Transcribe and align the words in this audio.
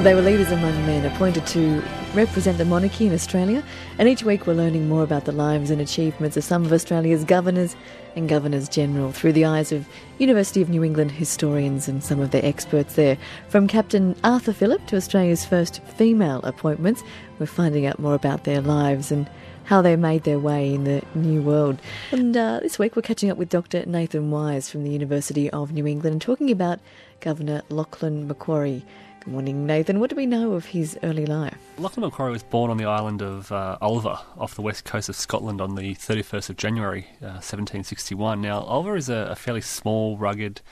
Well, 0.00 0.06
they 0.06 0.14
were 0.14 0.22
leaders 0.22 0.50
among 0.50 0.86
men 0.86 1.04
appointed 1.04 1.46
to 1.48 1.82
represent 2.14 2.56
the 2.56 2.64
monarchy 2.64 3.06
in 3.06 3.12
Australia, 3.12 3.62
and 3.98 4.08
each 4.08 4.22
week 4.22 4.46
we're 4.46 4.54
learning 4.54 4.88
more 4.88 5.02
about 5.02 5.26
the 5.26 5.32
lives 5.32 5.70
and 5.70 5.78
achievements 5.78 6.38
of 6.38 6.44
some 6.44 6.64
of 6.64 6.72
Australia's 6.72 7.22
governors 7.22 7.76
and 8.16 8.26
governors 8.26 8.66
general 8.66 9.12
through 9.12 9.34
the 9.34 9.44
eyes 9.44 9.72
of 9.72 9.86
University 10.16 10.62
of 10.62 10.70
New 10.70 10.82
England 10.82 11.10
historians 11.10 11.86
and 11.86 12.02
some 12.02 12.18
of 12.18 12.30
their 12.30 12.42
experts 12.42 12.94
there. 12.94 13.18
From 13.50 13.68
Captain 13.68 14.16
Arthur 14.24 14.54
Phillip 14.54 14.86
to 14.86 14.96
Australia's 14.96 15.44
first 15.44 15.82
female 15.82 16.40
appointments, 16.44 17.02
we're 17.38 17.44
finding 17.44 17.84
out 17.84 17.98
more 17.98 18.14
about 18.14 18.44
their 18.44 18.62
lives 18.62 19.12
and 19.12 19.28
how 19.64 19.82
they 19.82 19.96
made 19.96 20.24
their 20.24 20.38
way 20.38 20.72
in 20.72 20.84
the 20.84 21.02
new 21.14 21.42
world. 21.42 21.78
And 22.10 22.34
uh, 22.34 22.60
this 22.60 22.78
week 22.78 22.96
we're 22.96 23.02
catching 23.02 23.30
up 23.30 23.36
with 23.36 23.50
Dr. 23.50 23.84
Nathan 23.84 24.30
Wise 24.30 24.70
from 24.70 24.82
the 24.82 24.90
University 24.90 25.50
of 25.50 25.72
New 25.72 25.86
England 25.86 26.14
and 26.14 26.22
talking 26.22 26.50
about 26.50 26.80
Governor 27.20 27.60
Lachlan 27.68 28.26
Macquarie. 28.26 28.82
Good 29.20 29.32
morning, 29.32 29.66
Nathan. 29.66 30.00
What 30.00 30.08
do 30.08 30.16
we 30.16 30.24
know 30.24 30.52
of 30.52 30.64
his 30.64 30.98
early 31.02 31.26
life? 31.26 31.54
Lachlan 31.76 32.06
Macquarie 32.06 32.32
was 32.32 32.42
born 32.42 32.70
on 32.70 32.78
the 32.78 32.86
island 32.86 33.20
of 33.20 33.52
uh, 33.52 33.76
Ulva 33.82 34.18
off 34.38 34.54
the 34.54 34.62
west 34.62 34.86
coast 34.86 35.10
of 35.10 35.16
Scotland 35.16 35.60
on 35.60 35.74
the 35.74 35.94
31st 35.94 36.48
of 36.48 36.56
January 36.56 37.06
uh, 37.20 37.36
1761. 37.44 38.40
Now, 38.40 38.62
Ulva 38.62 38.96
is 38.96 39.10
a, 39.10 39.28
a 39.30 39.36
fairly 39.36 39.60
small, 39.60 40.16
rugged, 40.16 40.62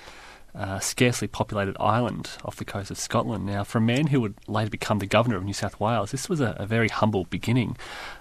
uh, 0.54 0.78
scarcely 0.80 1.28
populated 1.28 1.76
island 1.80 2.30
off 2.44 2.56
the 2.56 2.64
coast 2.64 2.90
of 2.90 2.98
Scotland. 2.98 3.46
Now, 3.46 3.64
for 3.64 3.78
a 3.78 3.80
man 3.80 4.08
who 4.08 4.20
would 4.20 4.34
later 4.46 4.70
become 4.70 4.98
the 4.98 5.06
governor 5.06 5.36
of 5.36 5.44
New 5.44 5.52
South 5.52 5.78
Wales, 5.78 6.10
this 6.10 6.28
was 6.28 6.40
a, 6.40 6.56
a 6.58 6.66
very 6.66 6.88
humble 6.88 7.24
beginning. 7.24 7.76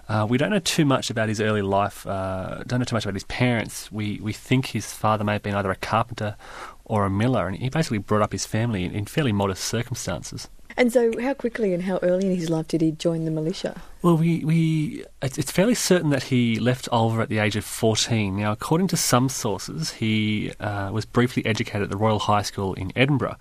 Uh, 0.08 0.26
we 0.28 0.38
don't 0.38 0.50
know 0.50 0.58
too 0.58 0.84
much 0.84 1.10
about 1.10 1.28
his 1.28 1.40
early 1.40 1.62
life, 1.62 2.06
uh, 2.06 2.62
don't 2.66 2.80
know 2.80 2.84
too 2.84 2.96
much 2.96 3.04
about 3.04 3.14
his 3.14 3.24
parents. 3.24 3.90
We, 3.90 4.20
we 4.22 4.32
think 4.32 4.66
his 4.66 4.92
father 4.92 5.24
may 5.24 5.34
have 5.34 5.42
been 5.42 5.54
either 5.54 5.70
a 5.70 5.76
carpenter 5.76 6.36
or 6.84 7.04
a 7.04 7.10
miller, 7.10 7.46
and 7.46 7.56
he 7.56 7.68
basically 7.68 7.98
brought 7.98 8.22
up 8.22 8.32
his 8.32 8.46
family 8.46 8.84
in, 8.84 8.92
in 8.92 9.06
fairly 9.06 9.32
modest 9.32 9.64
circumstances. 9.64 10.48
And 10.78 10.92
so, 10.92 11.12
how 11.20 11.34
quickly 11.34 11.74
and 11.74 11.82
how 11.82 11.98
early 12.04 12.26
in 12.26 12.36
his 12.36 12.48
life 12.48 12.68
did 12.68 12.82
he 12.82 12.92
join 12.92 13.24
the 13.24 13.32
militia? 13.32 13.82
Well, 14.00 14.16
we, 14.16 14.44
we 14.44 15.04
it's, 15.20 15.50
fairly 15.50 15.74
certain 15.74 16.10
that 16.10 16.22
he 16.22 16.60
left 16.60 16.88
Ulva 16.92 17.20
at 17.20 17.28
the 17.28 17.40
age 17.40 17.56
of 17.56 17.64
14. 17.64 18.36
Now, 18.36 18.52
according 18.52 18.86
to 18.88 18.96
some 18.96 19.28
sources, 19.28 19.90
he 19.90 20.52
uh, 20.60 20.90
was 20.92 21.04
briefly 21.04 21.44
educated 21.44 21.82
at 21.82 21.90
the 21.90 21.96
Royal 21.96 22.20
High 22.20 22.42
School 22.42 22.74
in 22.74 22.92
Edinburgh, 22.94 23.34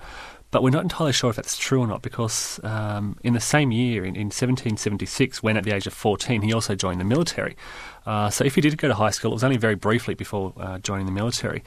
but 0.58 0.64
we're 0.64 0.72
not 0.72 0.82
entirely 0.82 1.14
sure 1.14 1.30
if 1.30 1.36
that's 1.36 1.56
true 1.56 1.82
or 1.82 1.86
not 1.86 2.02
because 2.02 2.60
um, 2.64 3.16
in 3.24 3.36
the 3.36 3.40
same 3.40 3.72
year, 3.72 4.04
in, 4.04 4.16
in 4.16 4.30
1776, 4.30 5.44
when 5.44 5.56
at 5.56 5.64
the 5.64 5.72
age 5.72 5.86
of 5.86 5.94
14, 5.94 6.42
he 6.42 6.52
also 6.52 6.74
joined 6.74 7.00
the 7.00 7.06
military. 7.06 7.56
Uh, 8.08 8.32
so 8.32 8.44
if 8.44 8.56
he 8.56 8.62
did 8.62 8.76
go 8.76 8.88
to 8.88 8.96
high 8.96 9.12
school, 9.12 9.30
it 9.30 9.36
was 9.36 9.44
only 9.44 9.58
very 9.58 9.76
briefly 9.76 10.16
before 10.16 10.54
uh, 10.58 10.80
joining 10.80 11.06
the 11.06 11.12
military. 11.12 11.64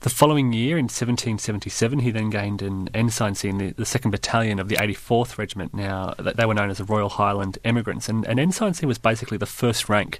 The 0.00 0.10
following 0.10 0.52
year, 0.52 0.76
in 0.76 0.86
1777, 0.86 2.00
he 2.00 2.10
then 2.10 2.30
gained 2.30 2.62
an 2.62 2.88
ensigncy 2.94 3.48
in 3.48 3.58
the, 3.58 3.70
the 3.70 3.84
2nd 3.84 4.10
Battalion 4.10 4.58
of 4.58 4.68
the 4.68 4.74
84th 4.74 5.38
Regiment. 5.38 5.72
Now, 5.72 6.14
they 6.18 6.44
were 6.44 6.54
known 6.54 6.70
as 6.70 6.78
the 6.78 6.84
Royal 6.84 7.10
Highland 7.10 7.60
Emigrants, 7.64 8.08
and 8.08 8.26
an 8.26 8.40
ensigncy 8.40 8.86
was 8.86 8.98
basically 8.98 9.38
the 9.38 9.46
first 9.46 9.88
rank 9.88 10.18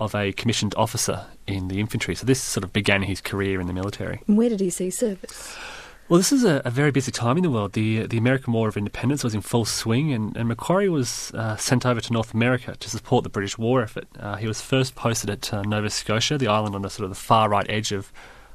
of 0.00 0.12
a 0.16 0.32
commissioned 0.32 0.74
officer 0.76 1.26
in 1.46 1.68
the 1.68 1.78
infantry. 1.78 2.16
So 2.16 2.26
this 2.26 2.42
sort 2.42 2.64
of 2.64 2.72
began 2.72 3.02
his 3.02 3.20
career 3.20 3.60
in 3.60 3.68
the 3.68 3.72
military. 3.72 4.22
Where 4.26 4.48
did 4.48 4.58
he 4.58 4.70
see 4.70 4.90
service? 4.90 5.56
Well, 6.10 6.18
this 6.18 6.32
is 6.32 6.42
a, 6.42 6.60
a, 6.64 6.70
very 6.70 6.90
busy 6.90 7.12
time 7.12 7.36
in 7.36 7.44
the 7.44 7.50
world. 7.50 7.74
The 7.74 8.04
the 8.08 8.18
American 8.18 8.52
War 8.52 8.66
of 8.66 8.76
Independence 8.76 9.22
was 9.22 9.32
in 9.32 9.42
full 9.42 9.64
swing, 9.64 10.12
and, 10.12 10.36
and 10.36 10.48
Macquarie 10.48 10.88
was 10.88 11.30
uh, 11.34 11.54
sent 11.54 11.86
over 11.86 12.00
to 12.00 12.12
North 12.12 12.34
America 12.34 12.74
to 12.74 12.90
support 12.90 13.22
the 13.22 13.30
British 13.30 13.56
war 13.56 13.80
effort. 13.80 14.08
Uh, 14.18 14.34
he 14.34 14.48
was 14.48 14.60
first 14.60 14.96
posted 14.96 15.30
at 15.30 15.54
uh, 15.54 15.62
Nova 15.62 15.88
Scotia, 15.88 16.36
the 16.36 16.48
island 16.48 16.74
on 16.74 16.82
the 16.82 16.90
sort 16.90 17.04
of 17.04 17.10
the 17.10 17.14
far 17.14 17.48
right 17.48 17.64
edge 17.70 17.92
of 17.92 18.12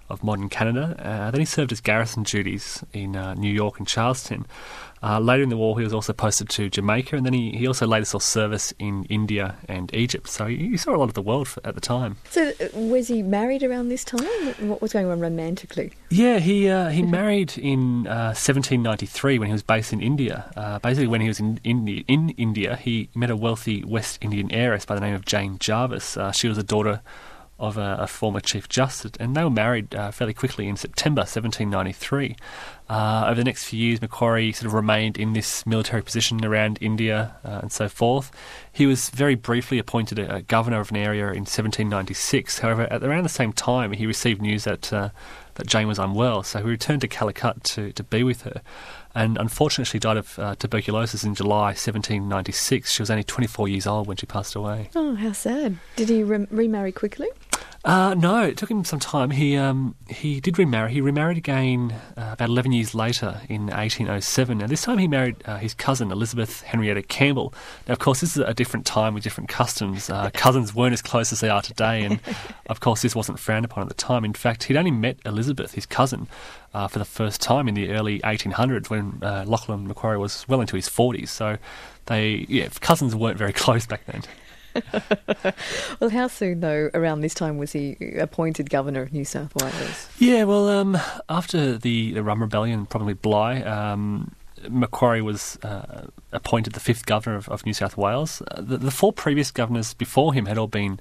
of 0.10 0.22
modern 0.22 0.50
Canada. 0.50 0.98
Uh, 1.00 1.32
then 1.32 1.40
he 1.40 1.46
served 1.46 1.72
as 1.72 1.80
garrison 1.80 2.24
duties 2.24 2.84
in 2.92 3.16
uh, 3.16 3.36
New 3.36 3.54
York 3.54 3.80
and 3.80 3.88
Charleston. 3.88 4.46
Uh, 5.04 5.20
later 5.20 5.44
in 5.44 5.50
the 5.50 5.58
war, 5.58 5.78
he 5.78 5.84
was 5.84 5.94
also 5.94 6.14
posted 6.14 6.50
to 6.50 6.70
Jamaica, 6.70 7.16
and 7.16 7.26
then 7.26 7.34
he, 7.34 7.52
he 7.52 7.68
also 7.68 7.86
later 7.86 8.06
saw 8.06 8.20
service 8.20 8.74
in 8.80 9.04
India 9.06 9.56
and 9.68 9.94
Egypt. 9.94 10.28
So 10.28 10.48
he, 10.48 10.58
he 10.70 10.78
saw 10.78 10.96
a 10.96 10.98
lot 10.98 11.10
of 11.10 11.14
the 11.14 11.22
world 11.22 11.48
for, 11.48 11.66
at 11.66 11.76
the 11.76 11.82
time. 11.82 12.18
So 12.30 12.52
uh, 12.60 12.68
was 12.74 13.08
he 13.08 13.22
married 13.22 13.64
around 13.64 13.90
this 13.90 14.04
time? 14.04 14.24
What 14.68 14.82
was 14.82 14.94
going 14.94 15.08
on 15.08 15.20
romantically? 15.20 15.92
Yeah, 16.10 16.40
he 16.40 16.70
uh, 16.70 16.90
he 16.90 17.04
married 17.04 17.58
in 17.58 18.06
1793 18.06 19.36
uh, 19.36 19.40
when 19.40 19.48
he 19.48 19.54
was 19.54 19.64
based 19.64 19.94
in 19.94 20.02
India. 20.02 20.80
basically, 20.82 21.08
when 21.08 21.22
he 21.22 21.28
was 21.28 21.40
in, 21.40 21.60
in, 21.64 21.88
in 21.88 22.30
India, 22.32 22.76
he 22.76 23.10
met 23.14 23.30
a 23.30 23.36
wealthy 23.36 23.84
West 23.84 24.18
Indian 24.22 24.52
heiress 24.52 24.86
by 24.86 24.96
the 24.96 25.02
name 25.02 25.14
of 25.14 25.26
Jane 25.26 25.58
Jarvis. 25.60 26.18
she 26.34 26.48
was 26.48 26.58
a 26.58 26.64
daughter 26.64 27.02
of 27.58 27.78
a, 27.78 27.98
a, 28.02 28.08
former 28.08 28.42
Chief 28.42 28.68
Justice, 28.68 29.14
and 29.20 29.36
they 29.36 29.44
were 29.44 29.50
married 29.50 29.96
uh, 29.96 30.12
fairly 30.12 30.34
quickly 30.34 30.68
in 30.68 30.76
September 30.76 31.22
1793. 31.22 32.36
Uh, 32.90 33.24
over 33.28 33.36
the 33.36 33.44
next 33.44 33.64
few 33.64 33.80
years, 33.80 34.02
Macquarie 34.02 34.52
sort 34.52 34.68
of 34.68 34.74
remained 34.74 35.18
in 35.18 35.34
this 35.34 35.66
military 35.66 36.02
position 36.02 36.44
around 36.44 36.78
India 36.82 37.36
uh, 37.46 37.60
and 37.62 37.72
so 37.72 37.88
forth. 37.88 38.32
He 38.72 38.86
was 38.86 39.10
very 39.10 39.36
briefly 39.36 39.80
appointed 39.80 40.20
a, 40.20 40.36
a, 40.36 40.42
governor 40.42 40.82
of 40.82 40.92
an 40.92 40.98
area 40.98 41.28
in 41.28 41.46
1796. 41.46 42.60
However, 42.60 42.84
at 42.92 43.04
around 43.04 43.24
the 43.24 43.30
same 43.30 43.54
time, 43.54 43.94
he 43.94 44.06
received 44.06 44.42
news 44.42 44.66
that 44.66 44.92
uh, 44.92 45.10
that 45.56 45.68
Jane 45.68 45.88
was 45.88 46.00
unwell, 46.00 46.44
so 46.44 46.60
he 46.60 46.66
returned 46.66 47.02
to 47.02 47.08
Calicut 47.08 47.64
to, 47.64 47.92
to 47.94 48.04
be 48.04 48.24
with 48.24 48.42
her. 48.42 48.62
And 49.16 49.38
unfortunately, 49.38 49.90
she 49.90 50.00
died 50.00 50.18
of 50.18 50.38
uh, 50.38 50.56
tuberculosis 50.56 51.24
in 51.24 51.36
July 51.36 51.68
1796. 51.68 52.92
She 52.92 53.02
was 53.02 53.10
only 53.10 53.24
24 53.24 53.70
years 53.70 53.88
old 53.88 54.08
when 54.08 54.18
she 54.18 54.26
passed 54.26 54.56
away. 54.56 54.90
Oh, 54.94 55.16
how 55.16 55.32
sad. 55.32 55.78
Did 55.96 56.10
he 56.10 56.24
re- 56.24 56.48
remarry 56.52 56.92
quickly? 56.92 57.30
Uh, 57.86 58.16
no, 58.16 58.42
it 58.42 58.58
took 58.58 58.72
him 58.72 58.84
some 58.84 59.00
time. 59.00 59.30
He 59.30 59.56
um, 59.56 59.94
he 60.10 60.40
did 60.40 60.58
remarry. 60.58 60.92
He 60.92 61.02
remarried 61.02 61.38
again 61.38 61.94
uh, 62.18 62.32
about 62.34 62.50
11 62.50 62.72
years 62.72 62.96
later 62.96 63.42
in 63.48 63.68
1807. 63.68 64.58
Now, 64.58 64.66
this 64.66 64.82
time 64.82 64.98
he 64.98 65.08
married 65.08 65.36
uh, 65.46 65.58
his 65.58 65.76
cousin, 65.76 66.12
Elizabeth 66.12 66.64
Henrietta 66.64 67.04
Campbell. 67.04 67.54
Now, 67.88 67.92
of 67.92 68.00
course, 68.00 68.22
this 68.22 68.36
is 68.36 68.42
a 68.44 68.56
different 68.56 68.88
time 68.88 69.14
with 69.14 69.24
different 69.24 69.52
customs. 69.52 70.10
Uh, 70.10 70.32
cousins 70.34 70.74
weren't 70.74 70.94
as 70.94 71.04
close 71.04 71.32
as 71.32 71.42
they 71.42 71.50
are 71.50 71.62
today, 71.62 72.02
and 72.02 72.20
of 72.72 72.80
course, 72.80 73.04
this 73.04 73.16
wasn't 73.16 73.38
frowned 73.38 73.66
upon 73.66 73.84
at 73.84 73.90
the 73.90 73.94
time. 73.94 74.26
In 74.26 74.34
fact, 74.34 74.64
he'd 74.64 74.78
only 74.78 74.90
met 74.90 75.20
Elizabeth, 75.24 75.76
his 75.76 75.86
cousin, 75.86 76.28
uh, 76.74 76.88
for 76.88 76.98
the 76.98 77.06
first 77.06 77.40
time 77.40 77.68
in 77.68 77.76
the 77.76 77.92
early 77.92 78.20
1800s 78.22 78.90
when 78.90 79.20
uh, 79.22 79.46
Lachlan 79.46 79.88
Macquarie 79.88 80.18
was 80.18 80.48
well 80.48 80.60
into 80.60 80.76
his 80.76 80.90
40s. 80.90 81.28
So, 81.28 81.60
they, 82.08 82.48
yeah, 82.50 82.68
cousins 82.80 83.14
weren't 83.14 83.38
very 83.38 83.54
close 83.66 83.86
back 83.86 84.08
then. 84.08 84.24
well, 86.00 86.10
how 86.10 86.28
soon, 86.28 86.60
though, 86.60 86.90
around 86.94 87.22
this 87.22 87.34
time 87.34 87.58
was 87.58 87.72
he 87.72 87.98
appointed 88.18 88.70
governor 88.70 89.02
of 89.02 89.14
New 89.14 89.26
South 89.26 89.54
Wales? 89.56 90.10
Yeah, 90.20 90.44
well, 90.44 90.70
um, 90.70 90.98
after 91.30 91.78
the, 91.78 92.12
the 92.14 92.24
Rum 92.24 92.42
Rebellion, 92.42 92.86
probably 92.86 93.14
Bligh, 93.14 93.62
um, 93.62 94.36
Macquarie 94.70 95.22
was 95.22 95.58
uh, 95.64 96.08
appointed 96.32 96.74
the 96.74 96.80
fifth 96.80 97.06
governor 97.06 97.36
of, 97.36 97.50
of 97.50 97.66
New 97.66 97.74
South 97.74 97.98
Wales. 97.98 98.42
Uh, 98.52 98.62
the, 98.62 98.78
the, 98.78 98.92
four 98.92 99.14
previous 99.14 99.52
governors 99.52 99.94
before 99.94 100.34
him 100.34 100.46
had 100.46 100.58
all 100.58 100.68
been 100.68 101.00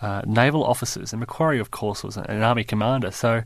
uh, 0.00 0.22
naval 0.26 0.64
officers, 0.64 1.12
and 1.12 1.20
Macquarie, 1.20 1.58
of 1.60 1.70
course, 1.70 2.02
was 2.02 2.16
an, 2.16 2.24
an 2.26 2.42
army 2.42 2.64
commander. 2.64 3.10
So 3.10 3.42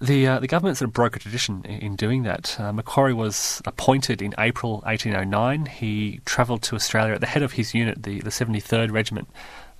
the 0.00 0.26
uh, 0.26 0.40
the 0.40 0.46
government 0.46 0.76
sort 0.76 0.88
of 0.88 0.92
broke 0.92 1.16
a 1.16 1.18
tradition 1.18 1.62
in, 1.64 1.80
in 1.80 1.96
doing 1.96 2.22
that. 2.24 2.58
Uh, 2.58 2.72
Macquarie 2.72 3.14
was 3.14 3.62
appointed 3.64 4.20
in 4.20 4.34
April 4.38 4.80
1809. 4.84 5.66
He 5.66 6.20
travelled 6.24 6.62
to 6.64 6.76
Australia 6.76 7.14
at 7.14 7.20
the 7.20 7.26
head 7.26 7.42
of 7.42 7.52
his 7.52 7.74
unit, 7.74 8.02
the, 8.02 8.20
the 8.20 8.30
73rd 8.30 8.92
Regiment, 8.92 9.28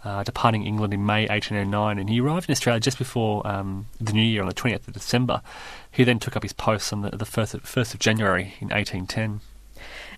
uh, 0.04 0.22
departing 0.22 0.64
England 0.64 0.94
in 0.94 1.04
May 1.04 1.26
1809, 1.26 1.98
and 1.98 2.08
he 2.08 2.20
arrived 2.20 2.48
in 2.48 2.52
Australia 2.52 2.80
just 2.80 2.98
before 2.98 3.46
um, 3.46 3.86
the 4.00 4.12
New 4.12 4.22
Year 4.22 4.42
on 4.42 4.48
the 4.48 4.54
20th 4.54 4.86
of 4.86 4.94
December. 4.94 5.42
He 5.90 6.04
then 6.04 6.18
took 6.18 6.36
up 6.36 6.42
his 6.42 6.52
post 6.52 6.92
on 6.92 7.02
the, 7.02 7.10
the 7.10 7.24
1st, 7.24 7.54
of, 7.54 7.64
1st 7.64 7.94
of 7.94 8.00
January 8.00 8.54
in 8.60 8.68
1810. 8.68 9.40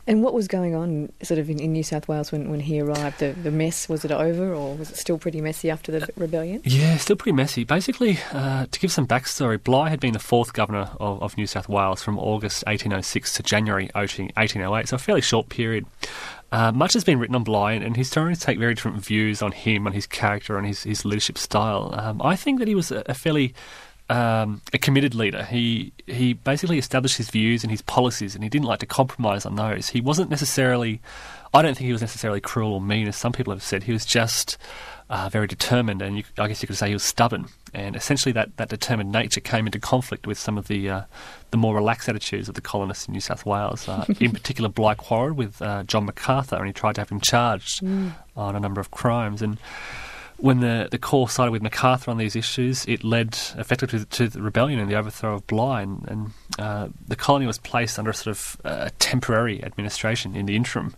And 0.09 0.23
what 0.23 0.33
was 0.33 0.49
going 0.49 0.75
on 0.75 1.13
sort 1.23 1.39
of 1.39 1.51
in, 1.51 1.61
in, 1.61 1.75
New 1.75 1.83
South 1.83 2.09
Wales 2.09 2.33
when, 2.33 2.49
when 2.49 2.61
he 2.61 2.81
arrived? 2.81 3.21
The, 3.21 3.33
the 3.33 3.51
mess, 3.51 3.91
was 3.91 4.07
it 4.07 4.11
over 4.11 4.55
or 4.55 4.75
was 4.75 4.91
it 4.91 4.97
still 4.97 5.19
pretty 5.19 5.43
messy 5.43 5.71
after 5.71 5.93
the 5.93 6.09
rebellion? 6.17 6.63
Yeah, 6.65 6.97
still 6.97 7.15
pretty 7.15 7.37
messy. 7.37 7.65
Basically, 7.65 8.19
uh, 8.33 8.65
to 8.71 8.81
give 8.81 8.91
some 8.91 9.07
backstory, 9.07 9.63
Bligh 9.63 9.91
had 9.91 10.01
been 10.01 10.15
the 10.15 10.19
fourth 10.19 10.55
governor 10.55 10.89
of, 10.99 11.23
of 11.23 11.37
New 11.37 11.47
South 11.47 11.69
Wales 11.69 12.03
from 12.03 12.19
August 12.19 12.65
1806 12.67 13.35
to 13.35 13.43
January 13.43 13.91
1808, 13.95 14.89
so 14.89 14.97
a 14.97 14.99
fairly 14.99 15.21
short 15.21 15.51
period. 15.51 15.85
Uh, 16.51 16.73
much 16.73 16.95
has 16.95 17.05
been 17.05 17.19
written 17.19 17.37
on 17.37 17.45
Bligh, 17.45 17.73
and 17.73 17.95
historians 17.95 18.41
take 18.41 18.59
very 18.59 18.73
different 18.73 19.05
views 19.05 19.43
on 19.43 19.53
him, 19.53 19.87
on 19.87 19.93
his 19.93 20.07
character, 20.07 20.57
on 20.57 20.65
his, 20.65 20.85
his 20.85 21.05
leadership 21.05 21.37
style. 21.37 21.95
Um, 21.95 22.23
I 22.23 22.35
think 22.35 22.61
that 22.61 22.69
he 22.69 22.75
was 22.75 22.91
a, 22.91 23.03
a 23.05 23.13
fairly 23.13 23.53
um, 24.11 24.63
a 24.73 24.79
committed 24.79 25.15
leader. 25.15 25.45
He 25.45 25.93
he 26.07 26.33
basically 26.33 26.79
established 26.79 27.17
his 27.17 27.31
views 27.31 27.63
and 27.63 27.71
his 27.71 27.83
policies, 27.83 28.35
and 28.35 28.43
he 28.43 28.51
didn't 28.51 28.67
like 28.67 28.81
to 28.81 28.87
compromise 28.87 29.45
on 29.45 29.57
those. 29.57 29.89
He 29.89 30.01
wasn't 30.01 30.31
necessarily, 30.31 31.01
I 31.53 31.63
don't 31.63 31.77
think 31.77 31.87
he 31.87 31.93
was 31.93 32.01
necessarily 32.01 32.41
cruel 32.41 32.75
or 32.75 32.81
mean, 32.81 33.07
as 33.09 33.17
some 33.17 33.33
people 33.33 33.53
have 33.53 33.63
said. 33.63 33.83
He 33.83 33.93
was 33.93 34.07
just 34.07 34.57
uh, 35.11 35.29
very 35.31 35.47
determined, 35.47 36.01
and 36.01 36.17
you, 36.17 36.25
I 36.39 36.49
guess 36.49 36.63
you 36.63 36.67
could 36.67 36.77
say 36.77 36.89
he 36.89 36.95
was 36.95 37.03
stubborn. 37.03 37.47
And 37.75 37.97
essentially, 37.97 38.33
that, 38.33 38.57
that 38.57 38.71
determined 38.71 39.13
nature 39.13 39.41
came 39.41 39.67
into 39.67 39.79
conflict 39.79 40.27
with 40.27 40.39
some 40.39 40.57
of 40.57 40.69
the 40.69 40.89
uh, 40.89 41.03
the 41.51 41.59
more 41.59 41.75
relaxed 41.75 42.09
attitudes 42.09 42.49
of 42.49 42.55
the 42.55 42.61
colonists 42.63 43.07
in 43.07 43.13
New 43.13 43.21
South 43.21 43.45
Wales. 43.45 43.89
Uh, 43.89 44.07
in 44.21 44.33
particular, 44.33 44.71
Bligh 44.71 44.95
quarrelled 44.95 45.37
with 45.37 45.61
uh, 45.61 45.83
John 45.85 46.07
Macarthur, 46.07 46.57
and 46.57 46.67
he 46.67 46.73
tried 46.73 46.95
to 46.95 47.03
have 47.03 47.11
him 47.11 47.21
charged 47.21 47.83
mm. 47.83 48.13
on 48.37 48.57
a 48.57 48.61
number 48.61 48.81
of 48.81 48.91
crimes 48.91 49.43
and. 49.43 49.59
When 50.39 50.61
the, 50.61 50.89
the 50.91 50.99
Corps 50.99 51.29
sided 51.29 51.51
with 51.51 51.63
MacArthur 51.63 52.11
on 52.11 52.17
these 52.17 52.37
issues, 52.37 52.87
it 52.87 53.03
led 53.03 53.39
effectively 53.57 53.99
to, 54.01 54.05
to 54.07 54.29
the 54.29 54.41
rebellion 54.41 54.79
and 54.79 54.91
the 54.91 54.95
overthrow 54.95 55.35
of 55.35 55.47
Bligh, 55.47 55.83
and, 55.83 56.09
and 56.09 56.31
uh, 56.59 56.89
the 57.07 57.17
colony 57.17 57.47
was 57.47 57.59
placed 57.59 57.99
under 57.99 58.13
a 58.13 58.15
sort 58.15 58.29
of 58.29 58.61
uh, 58.65 58.89
temporary 58.99 59.63
administration 59.65 60.37
in 60.37 60.47
the 60.47 60.55
interim. 60.55 60.95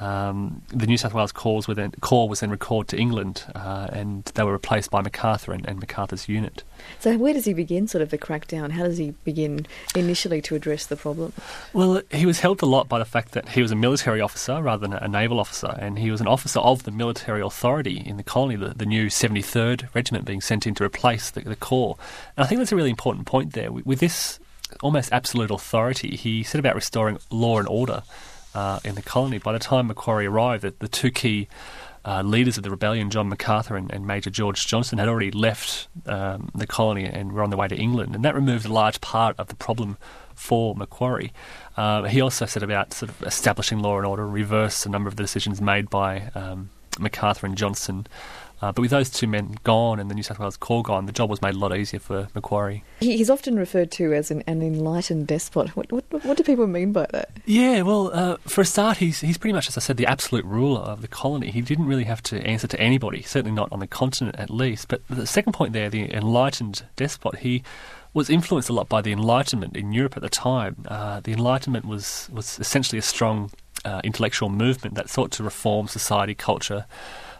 Um, 0.00 0.62
the 0.68 0.86
New 0.86 0.96
South 0.96 1.14
Wales 1.14 1.30
Corps, 1.30 1.68
were 1.68 1.74
then, 1.74 1.92
Corps 2.00 2.28
was 2.28 2.40
then 2.40 2.50
recalled 2.50 2.88
to 2.88 2.96
England, 2.96 3.44
uh, 3.54 3.88
and 3.92 4.24
they 4.34 4.42
were 4.42 4.52
replaced 4.52 4.90
by 4.90 5.00
Macquarie 5.00 5.56
and, 5.56 5.66
and, 5.66 5.78
Macquarie's 5.78 6.28
unit. 6.28 6.64
So, 6.98 7.16
where 7.16 7.32
does 7.32 7.44
he 7.44 7.54
begin, 7.54 7.86
sort 7.86 8.02
of 8.02 8.10
the 8.10 8.18
crackdown? 8.18 8.72
How 8.72 8.82
does 8.82 8.98
he 8.98 9.12
begin 9.22 9.66
initially 9.94 10.42
to 10.42 10.56
address 10.56 10.86
the 10.86 10.96
problem? 10.96 11.32
Well, 11.72 12.02
he 12.10 12.26
was 12.26 12.40
helped 12.40 12.62
a 12.62 12.66
lot 12.66 12.88
by 12.88 12.98
the 12.98 13.04
fact 13.04 13.32
that 13.32 13.50
he 13.50 13.62
was 13.62 13.70
a 13.70 13.76
military 13.76 14.20
officer 14.20 14.60
rather 14.60 14.86
than 14.86 14.94
a 14.94 15.06
naval 15.06 15.38
officer, 15.38 15.76
and 15.78 15.98
he 15.98 16.10
was 16.10 16.20
an 16.20 16.26
officer 16.26 16.58
of 16.58 16.82
the 16.82 16.90
military 16.90 17.40
authority 17.40 18.02
in 18.04 18.16
the 18.16 18.24
colony, 18.24 18.56
the, 18.56 18.74
the 18.74 18.86
new 18.86 19.06
73rd 19.06 19.94
Regiment 19.94 20.24
being 20.24 20.40
sent 20.40 20.66
in 20.66 20.74
to 20.74 20.84
replace 20.84 21.30
the, 21.30 21.40
the 21.40 21.56
Corps. 21.56 21.96
And 22.36 22.44
I 22.44 22.48
think 22.48 22.58
that's 22.58 22.72
a 22.72 22.76
really 22.76 22.90
important 22.90 23.26
point 23.26 23.52
there. 23.52 23.70
With 23.70 24.00
this 24.00 24.40
almost 24.82 25.12
absolute 25.12 25.52
authority, 25.52 26.16
he 26.16 26.42
set 26.42 26.58
about 26.58 26.74
restoring 26.74 27.18
law 27.30 27.58
and 27.58 27.68
order 27.68 28.02
uh, 28.54 28.80
in 28.84 28.94
the 28.94 29.02
colony. 29.02 29.38
By 29.38 29.52
the 29.52 29.58
time 29.58 29.88
Macquarie 29.88 30.26
arrived, 30.26 30.62
the, 30.62 30.74
the 30.78 30.88
two 30.88 31.10
key 31.10 31.48
uh, 32.04 32.22
leaders 32.22 32.56
of 32.56 32.62
the 32.62 32.70
rebellion, 32.70 33.10
John 33.10 33.28
MacArthur 33.28 33.76
and, 33.76 33.90
and 33.90 34.06
Major 34.06 34.30
George 34.30 34.66
Johnston, 34.66 34.98
had 34.98 35.08
already 35.08 35.30
left 35.30 35.88
um, 36.06 36.50
the 36.54 36.66
colony 36.66 37.04
and 37.04 37.32
were 37.32 37.42
on 37.42 37.50
their 37.50 37.58
way 37.58 37.68
to 37.68 37.76
England, 37.76 38.14
and 38.14 38.24
that 38.24 38.34
removed 38.34 38.66
a 38.66 38.72
large 38.72 39.00
part 39.00 39.38
of 39.38 39.48
the 39.48 39.56
problem 39.56 39.96
for 40.34 40.74
Macquarie. 40.74 41.32
Uh, 41.76 42.02
he 42.02 42.20
also 42.20 42.44
set 42.44 42.62
about 42.62 42.92
sort 42.92 43.10
of 43.10 43.22
establishing 43.22 43.78
law 43.78 43.96
and 43.96 44.06
order, 44.06 44.24
and 44.24 44.32
reverse 44.32 44.84
a 44.84 44.88
number 44.88 45.08
of 45.08 45.16
the 45.16 45.22
decisions 45.22 45.60
made 45.60 45.88
by 45.88 46.30
um, 46.34 46.70
MacArthur 46.98 47.46
and 47.46 47.56
Johnston 47.56 48.06
uh, 48.64 48.72
but 48.72 48.80
with 48.80 48.90
those 48.90 49.10
two 49.10 49.26
men 49.26 49.58
gone 49.62 50.00
and 50.00 50.10
the 50.10 50.14
New 50.14 50.22
South 50.22 50.38
Wales 50.38 50.56
Corps 50.56 50.82
gone, 50.82 51.04
the 51.04 51.12
job 51.12 51.28
was 51.28 51.42
made 51.42 51.54
a 51.54 51.58
lot 51.58 51.76
easier 51.76 52.00
for 52.00 52.28
Macquarie. 52.34 52.82
He's 52.98 53.28
often 53.28 53.58
referred 53.58 53.90
to 53.92 54.14
as 54.14 54.30
an, 54.30 54.42
an 54.46 54.62
enlightened 54.62 55.26
despot. 55.26 55.76
What, 55.76 55.92
what, 55.92 56.04
what, 56.10 56.38
do 56.38 56.42
people 56.42 56.66
mean 56.66 56.90
by 56.90 57.06
that? 57.10 57.28
Yeah, 57.44 57.82
well, 57.82 58.10
uh, 58.14 58.38
for 58.46 58.62
a 58.62 58.64
start, 58.64 58.96
he's, 58.96 59.20
he's 59.20 59.36
pretty 59.36 59.52
much, 59.52 59.68
as 59.68 59.76
I 59.76 59.80
said, 59.80 59.98
the 59.98 60.06
absolute 60.06 60.46
ruler 60.46 60.80
of 60.80 61.02
the 61.02 61.08
colony. 61.08 61.50
He 61.50 61.60
didn't 61.60 61.84
really 61.84 62.04
have 62.04 62.22
to 62.22 62.40
answer 62.40 62.66
to 62.66 62.80
anybody, 62.80 63.20
certainly 63.20 63.54
not 63.54 63.70
on 63.70 63.80
the 63.80 63.86
continent 63.86 64.36
at 64.38 64.48
least. 64.48 64.88
But 64.88 65.02
the 65.10 65.26
second 65.26 65.52
point 65.52 65.74
there, 65.74 65.90
the 65.90 66.10
enlightened 66.10 66.86
despot, 66.96 67.40
he 67.40 67.62
was 68.14 68.30
influenced 68.30 68.70
a 68.70 68.72
lot 68.72 68.88
by 68.88 69.02
the 69.02 69.12
Enlightenment 69.12 69.76
in 69.76 69.92
Europe 69.92 70.16
at 70.16 70.22
the 70.22 70.30
time. 70.30 70.76
Uh, 70.88 71.20
the 71.20 71.32
Enlightenment 71.32 71.84
was, 71.84 72.30
was 72.32 72.58
essentially 72.60 72.98
a 72.98 73.02
strong 73.02 73.50
uh, 73.84 74.00
intellectual 74.04 74.48
movement 74.48 74.94
that 74.94 75.10
sought 75.10 75.32
to 75.32 75.42
reform 75.42 75.86
society, 75.86 76.34
culture, 76.34 76.86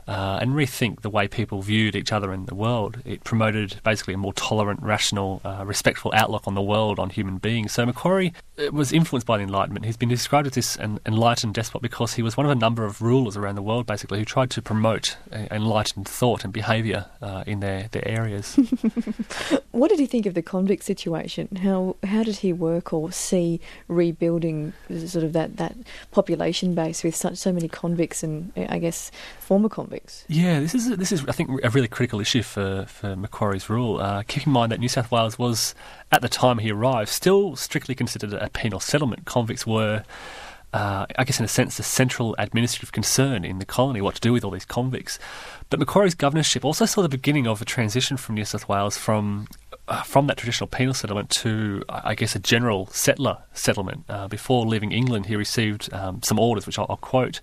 uh, 0.06 0.38
and 0.40 0.52
rethink 0.52 1.00
the 1.00 1.10
way 1.10 1.28
people 1.28 1.62
viewed 1.62 1.96
each 1.96 2.12
other 2.12 2.32
in 2.32 2.46
the 2.46 2.54
world. 2.54 2.98
It 3.04 3.24
promoted 3.24 3.80
basically 3.84 4.14
a 4.14 4.18
more 4.18 4.32
tolerant, 4.32 4.82
rational, 4.82 5.40
uh, 5.44 5.64
respectful 5.66 6.12
outlook 6.14 6.46
on 6.46 6.54
the 6.54 6.62
world, 6.62 6.98
on 6.98 7.10
human 7.10 7.38
beings. 7.38 7.72
So 7.72 7.86
Macquarie 7.86 8.32
was 8.72 8.92
influenced 8.92 9.26
by 9.26 9.36
the 9.36 9.42
Enlightenment. 9.42 9.84
He's 9.84 9.96
been 9.96 10.08
described 10.08 10.46
as 10.46 10.52
this 10.52 10.76
an 10.76 11.00
enlightened 11.04 11.54
despot 11.54 11.82
because 11.82 12.14
he 12.14 12.22
was 12.22 12.36
one 12.36 12.46
of 12.46 12.52
a 12.52 12.54
number 12.54 12.84
of 12.84 13.02
rulers 13.02 13.36
around 13.36 13.56
the 13.56 13.62
world, 13.62 13.86
basically, 13.86 14.18
who 14.20 14.24
tried 14.24 14.50
to 14.50 14.62
promote 14.62 15.16
enlightened 15.50 16.06
thought 16.08 16.44
and 16.44 16.52
behaviour 16.52 17.06
uh, 17.20 17.42
in 17.46 17.60
their, 17.60 17.88
their 17.90 18.06
areas. 18.06 18.54
what 19.72 19.88
did 19.88 19.98
he 19.98 20.06
think 20.06 20.26
of 20.26 20.34
the 20.34 20.42
convict 20.42 20.84
situation? 20.84 21.48
How 21.56 21.96
how 22.04 22.22
did 22.22 22.36
he 22.36 22.52
work 22.52 22.92
or 22.92 23.10
see 23.10 23.60
rebuilding 23.88 24.72
sort 25.06 25.24
of 25.24 25.32
that, 25.32 25.56
that 25.56 25.76
population 26.12 26.74
base 26.74 27.02
with 27.02 27.16
such 27.16 27.36
so 27.36 27.52
many 27.52 27.68
convicts 27.68 28.22
and 28.22 28.52
I 28.56 28.78
guess 28.78 29.10
former 29.40 29.68
convicts? 29.68 30.24
Yeah, 30.28 30.60
this 30.60 30.74
is 30.74 30.96
this 30.96 31.10
is 31.10 31.26
I 31.26 31.32
think 31.32 31.50
a 31.64 31.70
really 31.70 31.88
critical 31.88 32.20
issue 32.20 32.42
for 32.42 32.86
for 32.86 33.16
Macquarie's 33.16 33.68
rule. 33.68 33.98
Uh, 33.98 34.22
keep 34.22 34.46
in 34.46 34.52
mind 34.52 34.70
that 34.70 34.78
New 34.78 34.88
South 34.88 35.10
Wales 35.10 35.38
was 35.38 35.74
at 36.12 36.22
the 36.22 36.28
time 36.28 36.58
he 36.58 36.70
arrived 36.70 37.08
still 37.08 37.56
strictly 37.56 37.94
considered 37.94 38.32
a 38.44 38.50
penal 38.50 38.80
settlement. 38.80 39.24
Convicts 39.24 39.66
were 39.66 40.04
uh, 40.74 41.06
I 41.16 41.22
guess 41.22 41.38
in 41.38 41.44
a 41.44 41.48
sense, 41.48 41.76
the 41.76 41.84
central 41.84 42.34
administrative 42.36 42.90
concern 42.90 43.44
in 43.44 43.60
the 43.60 43.64
colony, 43.64 44.00
what 44.00 44.16
to 44.16 44.20
do 44.20 44.32
with 44.32 44.44
all 44.44 44.50
these 44.50 44.64
convicts. 44.64 45.20
But 45.70 45.78
Macquarie's 45.78 46.16
governorship 46.16 46.64
also 46.64 46.84
saw 46.84 47.00
the 47.00 47.08
beginning 47.08 47.46
of 47.46 47.62
a 47.62 47.64
transition 47.64 48.16
from 48.16 48.34
New 48.34 48.44
South 48.44 48.68
Wales 48.68 48.98
from 48.98 49.46
uh, 49.86 50.02
from 50.02 50.26
that 50.26 50.36
traditional 50.36 50.66
penal 50.66 50.92
settlement 50.92 51.30
to, 51.30 51.84
I 51.88 52.16
guess, 52.16 52.34
a 52.34 52.40
general 52.40 52.86
settler 52.86 53.38
settlement. 53.52 54.04
Uh, 54.08 54.26
before 54.26 54.66
leaving 54.66 54.90
England, 54.90 55.26
he 55.26 55.36
received 55.36 55.92
um, 55.92 56.22
some 56.24 56.40
orders, 56.40 56.66
which 56.66 56.78
I'll, 56.78 56.86
I'll 56.88 56.96
quote. 56.96 57.40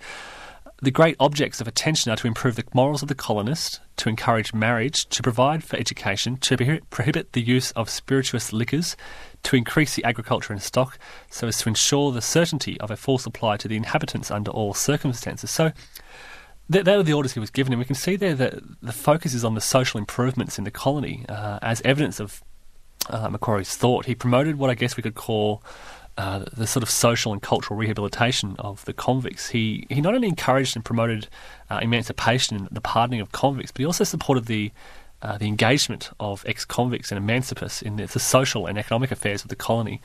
The 0.83 0.89
great 0.89 1.16
objects 1.19 1.62
of 1.62 1.68
attention 1.68 2.12
are 2.12 2.16
to 2.16 2.25
improve 2.25 2.56
the 2.56 2.63
morals 2.74 3.04
of 3.04 3.07
the 3.07 3.13
colonist, 3.13 3.81
to 3.98 4.10
encourage 4.10 4.51
marriage, 4.51 5.06
to 5.10 5.22
provide 5.22 5.63
for 5.63 5.78
education, 5.78 6.38
to 6.38 6.81
prohibit 6.89 7.33
the 7.33 7.42
use 7.42 7.69
of 7.72 7.88
spirituous 7.88 8.51
liquors, 8.51 8.98
to 9.44 9.56
increase 9.56 9.94
the 9.94 10.04
agriculture 10.04 10.54
and 10.54 10.62
stock, 10.62 10.98
so 11.30 11.48
as 11.48 11.60
to 11.60 11.69
ensure 11.69 12.12
the 12.12 12.22
certainty 12.22 12.81
of 12.81 12.89
a 12.89 12.98
full 12.98 13.19
supply 13.19 13.57
to 13.57 13.68
the 13.68 13.75
inhabitants 13.78 14.31
under 14.31 14.50
all 14.50 14.74
circumstances. 14.74 15.51
So, 15.51 15.72
they 16.68 16.81
were 16.81 17.04
the 17.04 17.13
orders 17.13 17.34
he 17.34 17.39
was 17.39 17.51
given, 17.51 17.74
and 17.74 17.80
we 17.80 17.86
can 17.86 17.95
see 17.95 18.16
there 18.16 18.34
that 18.34 18.56
the 18.81 18.94
focus 18.94 19.36
is 19.36 19.45
on 19.45 19.54
the 19.54 19.62
social 19.62 20.00
improvements 20.00 20.57
in 20.57 20.63
the 20.63 20.72
colony 20.72 21.25
uh, 21.30 21.60
as 21.62 21.81
evidence 21.84 22.19
of 22.19 22.42
uh, 23.10 23.30
Macquarie's 23.30 23.75
thought. 23.75 24.06
He 24.06 24.16
promoted 24.16 24.57
what 24.57 24.72
I 24.72 24.75
guess 24.75 24.98
we 24.98 25.04
could 25.04 25.16
call 25.16 25.63
uh, 26.18 26.46
the 26.56 26.68
sort 26.68 26.84
of 26.84 26.90
social 26.90 27.31
and 27.31 27.42
cultural 27.42 27.78
rehabilitation 27.80 28.56
of 28.60 28.84
the 28.86 28.94
convicts. 28.94 29.50
He 29.50 29.88
he 29.90 30.02
not 30.02 30.13
only 30.13 30.28
encouraged 30.28 30.75
and 30.75 30.84
promoted 30.84 31.28
uh, 31.69 31.80
emancipation 31.81 32.58
and 32.58 32.68
the 32.72 32.81
pardoning 32.81 33.22
of 33.22 33.31
convicts, 33.31 33.72
but 33.72 33.80
he 33.80 33.86
also 33.86 34.04
supported 34.04 34.46
the 34.46 34.72
uh, 35.22 35.38
the 35.38 35.48
engagement 35.48 36.10
of 36.19 36.44
ex-convicts 36.48 37.12
and 37.12 37.24
emancipists 37.24 37.84
in 37.84 37.96
the, 37.96 38.08
the, 38.08 38.19
social 38.19 38.66
and 38.66 38.78
economic 38.80 39.12
affairs 39.12 39.44
of 39.44 39.50
the 39.50 39.56
colony. 39.56 40.02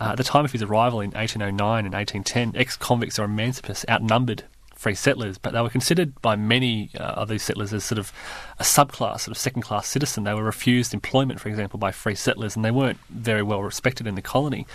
Uh, 0.00 0.10
at 0.10 0.16
the 0.16 0.24
time 0.24 0.44
of 0.44 0.50
his 0.50 0.60
arrival 0.60 1.00
in 1.00 1.10
1809 1.12 1.84
and 1.84 1.94
1810, 1.94 2.60
ex-convicts 2.60 3.16
or 3.16 3.28
emancipists 3.28 3.88
outnumbered 3.88 4.42
free 4.74 4.94
settlers, 4.94 5.38
but 5.38 5.52
they 5.52 5.60
were 5.60 5.70
considered 5.70 6.20
by 6.20 6.36
many 6.36 6.90
uh, 6.98 7.02
of 7.02 7.28
these 7.28 7.42
settlers 7.42 7.72
as 7.72 7.82
sort 7.84 7.98
of 7.98 8.12
a 8.58 8.62
subclass, 8.62 9.20
sort 9.20 9.28
of 9.28 9.38
second 9.38 9.62
class 9.62 9.86
citizen. 9.86 10.24
They 10.24 10.34
were 10.34 10.44
refused 10.44 10.92
employment, 10.92 11.40
for 11.40 11.48
example, 11.48 11.78
by 11.78 11.92
free 11.92 12.14
settlers, 12.14 12.56
and 12.56 12.64
they 12.64 12.70
weren't 12.70 12.98
very 13.08 13.42
well 13.42 13.62
respected 13.62 14.06
in 14.06 14.16
the 14.16 14.22
colony. 14.22 14.66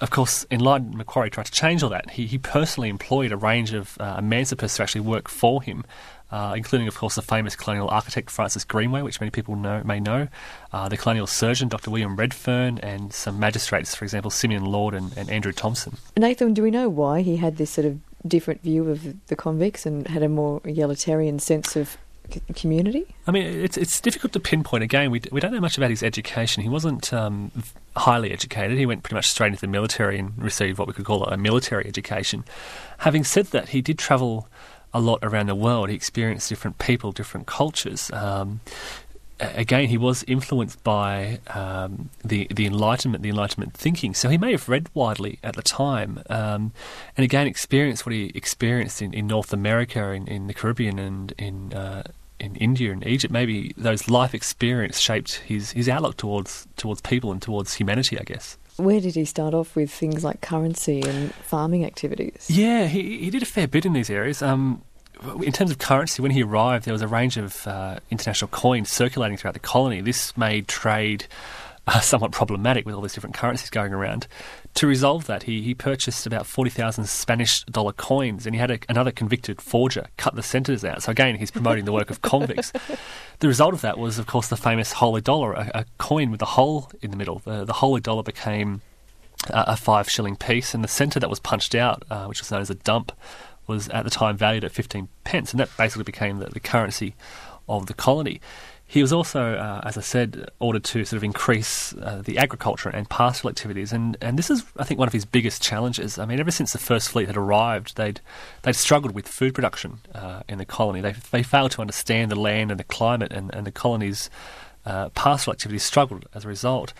Of 0.00 0.10
course, 0.10 0.44
in 0.44 0.60
enlightened 0.60 0.94
Macquarie 0.94 1.30
tried 1.30 1.46
to 1.46 1.52
change 1.52 1.82
all 1.82 1.90
that. 1.90 2.10
He, 2.10 2.26
he 2.26 2.38
personally 2.38 2.88
employed 2.88 3.32
a 3.32 3.36
range 3.36 3.72
of 3.72 3.96
uh, 3.98 4.18
emancipists 4.20 4.76
to 4.76 4.82
actually 4.82 5.00
work 5.00 5.28
for 5.28 5.60
him, 5.60 5.84
uh, 6.30 6.54
including, 6.56 6.86
of 6.86 6.96
course, 6.96 7.16
the 7.16 7.22
famous 7.22 7.56
colonial 7.56 7.88
architect 7.88 8.30
Francis 8.30 8.64
Greenway, 8.64 9.02
which 9.02 9.20
many 9.20 9.30
people 9.30 9.56
know, 9.56 9.82
may 9.84 9.98
know, 9.98 10.28
uh, 10.72 10.88
the 10.88 10.96
colonial 10.96 11.26
surgeon 11.26 11.68
Dr. 11.68 11.90
William 11.90 12.14
Redfern, 12.14 12.78
and 12.78 13.12
some 13.12 13.40
magistrates, 13.40 13.94
for 13.94 14.04
example, 14.04 14.30
Simeon 14.30 14.64
Lord 14.64 14.94
and, 14.94 15.16
and 15.16 15.28
Andrew 15.30 15.52
Thompson. 15.52 15.96
Nathan, 16.16 16.54
do 16.54 16.62
we 16.62 16.70
know 16.70 16.88
why 16.88 17.22
he 17.22 17.36
had 17.36 17.56
this 17.56 17.70
sort 17.70 17.86
of 17.86 17.98
different 18.26 18.62
view 18.62 18.88
of 18.90 19.26
the 19.26 19.36
convicts 19.36 19.86
and 19.86 20.06
had 20.08 20.22
a 20.22 20.28
more 20.28 20.60
egalitarian 20.64 21.38
sense 21.38 21.76
of 21.76 21.96
community? 22.54 23.06
I 23.26 23.30
mean, 23.30 23.46
it's 23.46 23.76
it's 23.76 24.00
difficult 24.00 24.32
to 24.32 24.40
pinpoint. 24.40 24.84
Again, 24.84 25.10
we, 25.10 25.20
we 25.32 25.40
don't 25.40 25.52
know 25.52 25.60
much 25.60 25.76
about 25.76 25.90
his 25.90 26.02
education. 26.02 26.62
He 26.62 26.68
wasn't 26.68 27.12
um, 27.12 27.50
highly 27.96 28.32
educated. 28.32 28.78
He 28.78 28.86
went 28.86 29.02
pretty 29.02 29.14
much 29.14 29.28
straight 29.28 29.48
into 29.48 29.60
the 29.60 29.66
military 29.66 30.18
and 30.18 30.36
received 30.42 30.78
what 30.78 30.88
we 30.88 30.94
could 30.94 31.04
call 31.04 31.24
a 31.24 31.36
military 31.36 31.86
education. 31.86 32.44
Having 32.98 33.24
said 33.24 33.46
that, 33.46 33.70
he 33.70 33.80
did 33.80 33.98
travel 33.98 34.48
a 34.94 35.00
lot 35.00 35.18
around 35.22 35.46
the 35.46 35.54
world. 35.54 35.88
He 35.88 35.94
experienced 35.94 36.48
different 36.48 36.78
people, 36.78 37.12
different 37.12 37.46
cultures. 37.46 38.10
Um, 38.12 38.60
again, 39.40 39.88
he 39.88 39.98
was 39.98 40.24
influenced 40.24 40.82
by 40.82 41.40
um, 41.48 42.10
the 42.24 42.46
the 42.50 42.66
Enlightenment, 42.66 43.22
the 43.22 43.28
Enlightenment 43.28 43.74
thinking. 43.74 44.14
So 44.14 44.28
he 44.28 44.38
may 44.38 44.52
have 44.52 44.68
read 44.68 44.88
widely 44.94 45.38
at 45.42 45.54
the 45.54 45.62
time, 45.62 46.22
um, 46.28 46.72
and 47.16 47.24
again 47.24 47.46
experienced 47.46 48.04
what 48.04 48.14
he 48.14 48.32
experienced 48.34 49.02
in, 49.02 49.14
in 49.14 49.26
North 49.26 49.52
America, 49.52 50.10
in, 50.10 50.26
in 50.26 50.46
the 50.46 50.54
Caribbean, 50.54 50.98
and 50.98 51.32
in 51.38 51.72
uh, 51.72 52.02
in 52.38 52.56
India 52.56 52.92
and 52.92 53.06
Egypt. 53.06 53.32
Maybe 53.32 53.74
those 53.76 54.08
life 54.08 54.34
experience 54.34 54.98
shaped 54.98 55.36
his 55.36 55.72
his 55.72 55.88
outlook 55.88 56.16
towards 56.16 56.66
towards 56.76 57.00
people 57.00 57.32
and 57.32 57.40
towards 57.40 57.74
humanity. 57.74 58.18
I 58.18 58.24
guess. 58.24 58.58
Where 58.76 59.00
did 59.00 59.16
he 59.16 59.24
start 59.24 59.54
off 59.54 59.74
with 59.74 59.90
things 59.90 60.22
like 60.22 60.40
currency 60.40 61.02
and 61.02 61.34
farming 61.34 61.84
activities? 61.84 62.46
Yeah, 62.48 62.86
he 62.86 63.18
he 63.18 63.30
did 63.30 63.42
a 63.42 63.46
fair 63.46 63.66
bit 63.66 63.84
in 63.84 63.92
these 63.92 64.08
areas. 64.08 64.40
Um, 64.40 64.82
in 65.42 65.52
terms 65.52 65.70
of 65.70 65.78
currency, 65.78 66.22
when 66.22 66.30
he 66.30 66.42
arrived, 66.42 66.84
there 66.84 66.92
was 66.92 67.02
a 67.02 67.08
range 67.08 67.36
of 67.36 67.66
uh, 67.66 67.98
international 68.10 68.48
coins 68.48 68.90
circulating 68.90 69.36
throughout 69.36 69.54
the 69.54 69.60
colony. 69.60 70.00
This 70.00 70.36
made 70.36 70.68
trade 70.68 71.26
uh, 71.86 72.00
somewhat 72.00 72.32
problematic 72.32 72.86
with 72.86 72.94
all 72.94 73.00
these 73.00 73.14
different 73.14 73.34
currencies 73.34 73.70
going 73.70 73.92
around. 73.92 74.26
To 74.74 74.86
resolve 74.86 75.26
that, 75.26 75.44
he, 75.44 75.62
he 75.62 75.74
purchased 75.74 76.26
about 76.26 76.46
40,000 76.46 77.04
Spanish 77.08 77.64
dollar 77.64 77.92
coins 77.92 78.46
and 78.46 78.54
he 78.54 78.60
had 78.60 78.70
a, 78.70 78.78
another 78.88 79.10
convicted 79.10 79.60
forger 79.60 80.06
cut 80.16 80.34
the 80.36 80.42
centres 80.42 80.84
out. 80.84 81.02
So, 81.02 81.10
again, 81.10 81.36
he's 81.36 81.50
promoting 81.50 81.84
the 81.84 81.92
work 81.92 82.10
of 82.10 82.22
convicts. 82.22 82.72
The 83.40 83.48
result 83.48 83.74
of 83.74 83.80
that 83.80 83.98
was, 83.98 84.18
of 84.18 84.26
course, 84.26 84.48
the 84.48 84.56
famous 84.56 84.92
holy 84.92 85.20
dollar, 85.20 85.52
a, 85.52 85.70
a 85.74 85.84
coin 85.98 86.30
with 86.30 86.42
a 86.42 86.46
hole 86.46 86.90
in 87.02 87.10
the 87.10 87.16
middle. 87.16 87.40
The, 87.40 87.64
the 87.64 87.72
holy 87.72 88.00
dollar 88.00 88.22
became 88.22 88.82
a 89.50 89.76
five 89.76 90.10
shilling 90.10 90.36
piece, 90.36 90.74
and 90.74 90.82
the 90.82 90.88
centre 90.88 91.20
that 91.20 91.30
was 91.30 91.40
punched 91.40 91.74
out, 91.74 92.02
uh, 92.10 92.26
which 92.26 92.40
was 92.40 92.50
known 92.50 92.60
as 92.60 92.70
a 92.70 92.74
dump, 92.74 93.12
was 93.68 93.88
at 93.90 94.02
the 94.02 94.10
time 94.10 94.36
valued 94.36 94.64
at 94.64 94.72
15 94.72 95.08
pence, 95.22 95.52
and 95.52 95.60
that 95.60 95.68
basically 95.76 96.04
became 96.04 96.38
the, 96.38 96.46
the 96.46 96.60
currency 96.60 97.14
of 97.68 97.86
the 97.86 97.94
colony. 97.94 98.40
He 98.90 99.02
was 99.02 99.12
also, 99.12 99.52
uh, 99.52 99.82
as 99.84 99.98
I 99.98 100.00
said, 100.00 100.48
ordered 100.60 100.82
to 100.84 101.04
sort 101.04 101.18
of 101.18 101.22
increase 101.22 101.92
uh, 101.98 102.22
the 102.24 102.38
agriculture 102.38 102.88
and 102.88 103.08
pastoral 103.08 103.50
activities, 103.50 103.92
and, 103.92 104.16
and 104.22 104.38
this 104.38 104.48
is, 104.48 104.64
I 104.78 104.84
think, 104.84 104.98
one 104.98 105.06
of 105.06 105.12
his 105.12 105.26
biggest 105.26 105.60
challenges. 105.60 106.18
I 106.18 106.24
mean, 106.24 106.40
ever 106.40 106.50
since 106.50 106.72
the 106.72 106.78
first 106.78 107.10
fleet 107.10 107.26
had 107.26 107.36
arrived, 107.36 107.98
they'd 107.98 108.22
they'd 108.62 108.74
struggled 108.74 109.14
with 109.14 109.28
food 109.28 109.54
production 109.54 109.98
uh, 110.14 110.40
in 110.48 110.56
the 110.56 110.64
colony. 110.64 111.02
They 111.02 111.12
they 111.30 111.42
failed 111.42 111.72
to 111.72 111.82
understand 111.82 112.30
the 112.30 112.40
land 112.40 112.70
and 112.70 112.80
the 112.80 112.84
climate, 112.84 113.30
and, 113.30 113.54
and 113.54 113.66
the 113.66 113.72
colony's 113.72 114.30
uh, 114.86 115.10
pastoral 115.10 115.52
activities 115.52 115.82
struggled 115.82 116.24
as 116.34 116.46
a 116.46 116.48
result. 116.48 116.94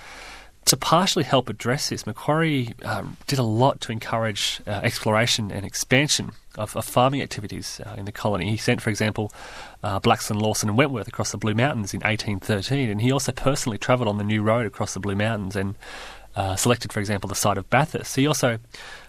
To 0.69 0.77
partially 0.77 1.25
help 1.25 1.49
address 1.49 1.89
this, 1.89 2.07
Macquarie 2.07 2.75
um, 2.85 3.17
did 3.27 3.39
a 3.39 3.43
lot 3.43 3.81
to 3.81 3.91
encourage 3.91 4.61
uh, 4.67 4.81
exploration 4.83 5.51
and 5.51 5.65
expansion 5.65 6.33
of, 6.59 6.77
of 6.77 6.85
farming 6.85 7.23
activities 7.23 7.81
uh, 7.87 7.95
in 7.97 8.05
the 8.05 8.13
colony. 8.13 8.51
He 8.51 8.59
sent, 8.59 8.83
for 8.83 8.91
example, 8.91 9.33
uh, 9.83 9.99
Blaxland, 9.99 10.43
Lawson, 10.43 10.69
and 10.69 10.77
Wentworth 10.77 11.09
across 11.09 11.31
the 11.31 11.39
Blue 11.39 11.55
Mountains 11.55 11.95
in 11.95 12.01
1813, 12.01 12.91
and 12.91 13.01
he 13.01 13.11
also 13.11 13.33
personally 13.33 13.79
travelled 13.79 14.11
on 14.11 14.19
the 14.19 14.25
new 14.25 14.43
road 14.43 14.67
across 14.67 14.93
the 14.93 15.01
Blue 15.01 15.17
Mountains 15.17 15.57
and 15.57 15.75
uh, 16.37 16.55
selected, 16.55 16.93
for 16.93 17.01
example, 17.01 17.29
the 17.29 17.35
site 17.35 17.57
of 17.57 17.71
Bathurst. 17.71 18.15
He 18.15 18.27
also 18.27 18.59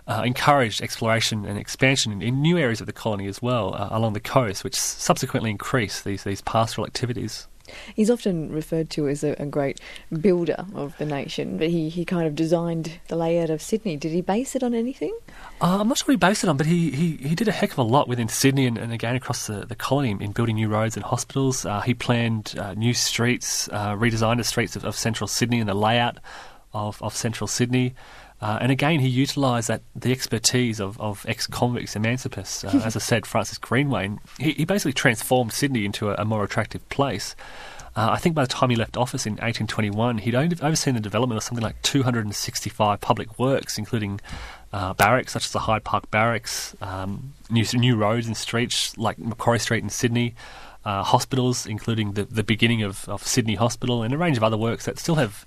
uh, 0.08 0.22
encouraged 0.26 0.82
exploration 0.82 1.46
and 1.46 1.60
expansion 1.60 2.14
in, 2.14 2.22
in, 2.22 2.42
new 2.42 2.58
areas 2.58 2.80
of 2.80 2.88
the 2.88 2.94
colony 2.94 3.28
as 3.28 3.42
well 3.42 3.76
uh, 3.76 3.90
along 3.92 4.14
the 4.14 4.22
coast, 4.22 4.64
which 4.64 4.76
subsequently 4.76 5.50
increased 5.50 6.06
these, 6.06 6.24
these 6.24 6.40
pastoral 6.40 6.88
activities. 6.88 7.49
He's 7.96 8.10
often 8.10 8.52
referred 8.52 8.90
to 8.92 9.08
as 9.08 9.24
a, 9.24 9.36
a, 9.40 9.46
great 9.46 9.80
builder 10.22 10.66
of 10.76 10.98
the 10.98 11.06
nation, 11.06 11.58
but 11.58 11.70
he, 11.70 11.90
he 11.90 12.06
kind 12.06 12.28
of 12.28 12.36
designed 12.36 13.00
the 13.08 13.16
layout 13.16 13.50
of 13.50 13.62
Sydney. 13.62 13.98
Did 13.98 14.12
he 14.12 14.22
base 14.22 14.56
it 14.56 14.64
on 14.64 14.74
anything? 14.74 15.18
Uh, 15.62 15.78
I'm 15.80 15.88
not 15.88 15.98
sure 15.98 16.12
he 16.12 16.18
based 16.18 16.44
it 16.44 16.50
on, 16.50 16.58
but 16.58 16.66
he, 16.66 16.92
he, 16.92 17.18
he 17.18 17.36
did 17.36 17.48
a 17.48 17.52
heck 17.52 17.72
of 17.72 17.78
a 17.78 17.84
lot 17.84 18.08
within 18.08 18.28
Sydney 18.28 18.66
and, 18.66 18.78
and 18.78 18.94
again 18.94 19.16
across 19.16 19.48
the, 19.48 19.66
the 19.66 19.76
colony 19.76 20.16
in 20.20 20.32
building 20.32 20.56
new 20.56 20.70
roads 20.70 20.96
and 20.96 21.04
hospitals. 21.04 21.66
Uh, 21.66 21.82
he 21.82 21.94
planned 21.94 22.56
uh, 22.58 22.74
new 22.74 22.94
streets, 22.94 23.68
uh, 23.70 23.96
redesigned 23.96 24.38
the 24.38 24.44
streets 24.44 24.76
of, 24.76 24.86
of, 24.86 24.96
central 24.96 25.28
Sydney 25.28 25.60
and 25.60 25.70
the 25.70 25.74
layout 25.74 26.18
of, 26.74 27.02
of 27.02 27.16
central 27.16 27.48
Sydney. 27.48 27.94
Uh, 28.42 28.58
and 28.62 28.72
again, 28.72 29.02
he 29.02 29.08
utilised 29.08 29.68
that 29.68 29.82
the 29.96 30.12
expertise 30.12 30.80
of, 30.80 31.00
of 31.00 31.26
ex-convicts, 31.28 31.96
emancipists. 31.96 32.64
Uh, 32.64 32.86
as 32.86 32.96
I 32.96 33.00
said, 33.00 33.26
Francis 33.26 33.58
Greenway. 33.58 34.12
He, 34.40 34.52
he 34.52 34.66
basically 34.66 34.94
transformed 34.94 35.52
Sydney 35.52 35.84
into 35.84 36.10
a, 36.10 36.16
a 36.16 36.26
more 36.26 36.44
attractive 36.44 36.88
place. 36.90 37.36
Uh, 37.96 38.12
I 38.12 38.18
think 38.18 38.36
by 38.36 38.44
the 38.44 38.48
time 38.48 38.70
he 38.70 38.78
left 38.78 38.96
office 38.96 39.26
in 39.26 39.34
1821, 39.34 40.20
he'd 40.20 40.36
overseen 40.36 40.94
the 40.94 41.02
development 41.02 41.38
of 41.38 41.44
something 41.44 41.64
like 41.64 41.82
265 41.82 43.02
public 43.02 43.38
works, 43.38 43.78
including 43.78 44.22
uh, 44.72 44.94
barracks 44.94 45.34
such 45.34 45.46
as 45.46 45.52
the 45.52 45.60
Hyde 45.60 45.84
Park 45.84 46.10
Barracks, 46.10 46.76
um, 46.82 47.34
new, 47.50 47.66
new 47.74 47.98
roads 47.98 48.28
and 48.28 48.38
streets 48.38 48.98
like 48.98 49.18
Macquarie 49.20 49.60
Street 49.60 49.84
in 49.84 49.90
Sydney, 49.90 50.36
uh, 50.86 51.04
hospitals, 51.04 51.66
including 51.66 52.14
the, 52.14 52.24
the 52.24 52.44
beginning 52.44 52.84
of, 52.84 53.10
of 53.10 53.26
Sydney 53.26 53.56
Hospital, 53.56 54.02
and 54.02 54.14
a 54.14 54.18
range 54.18 54.38
of 54.38 54.44
other 54.44 54.58
works 54.58 54.86
that 54.86 54.98
still 54.98 55.16
have 55.16 55.46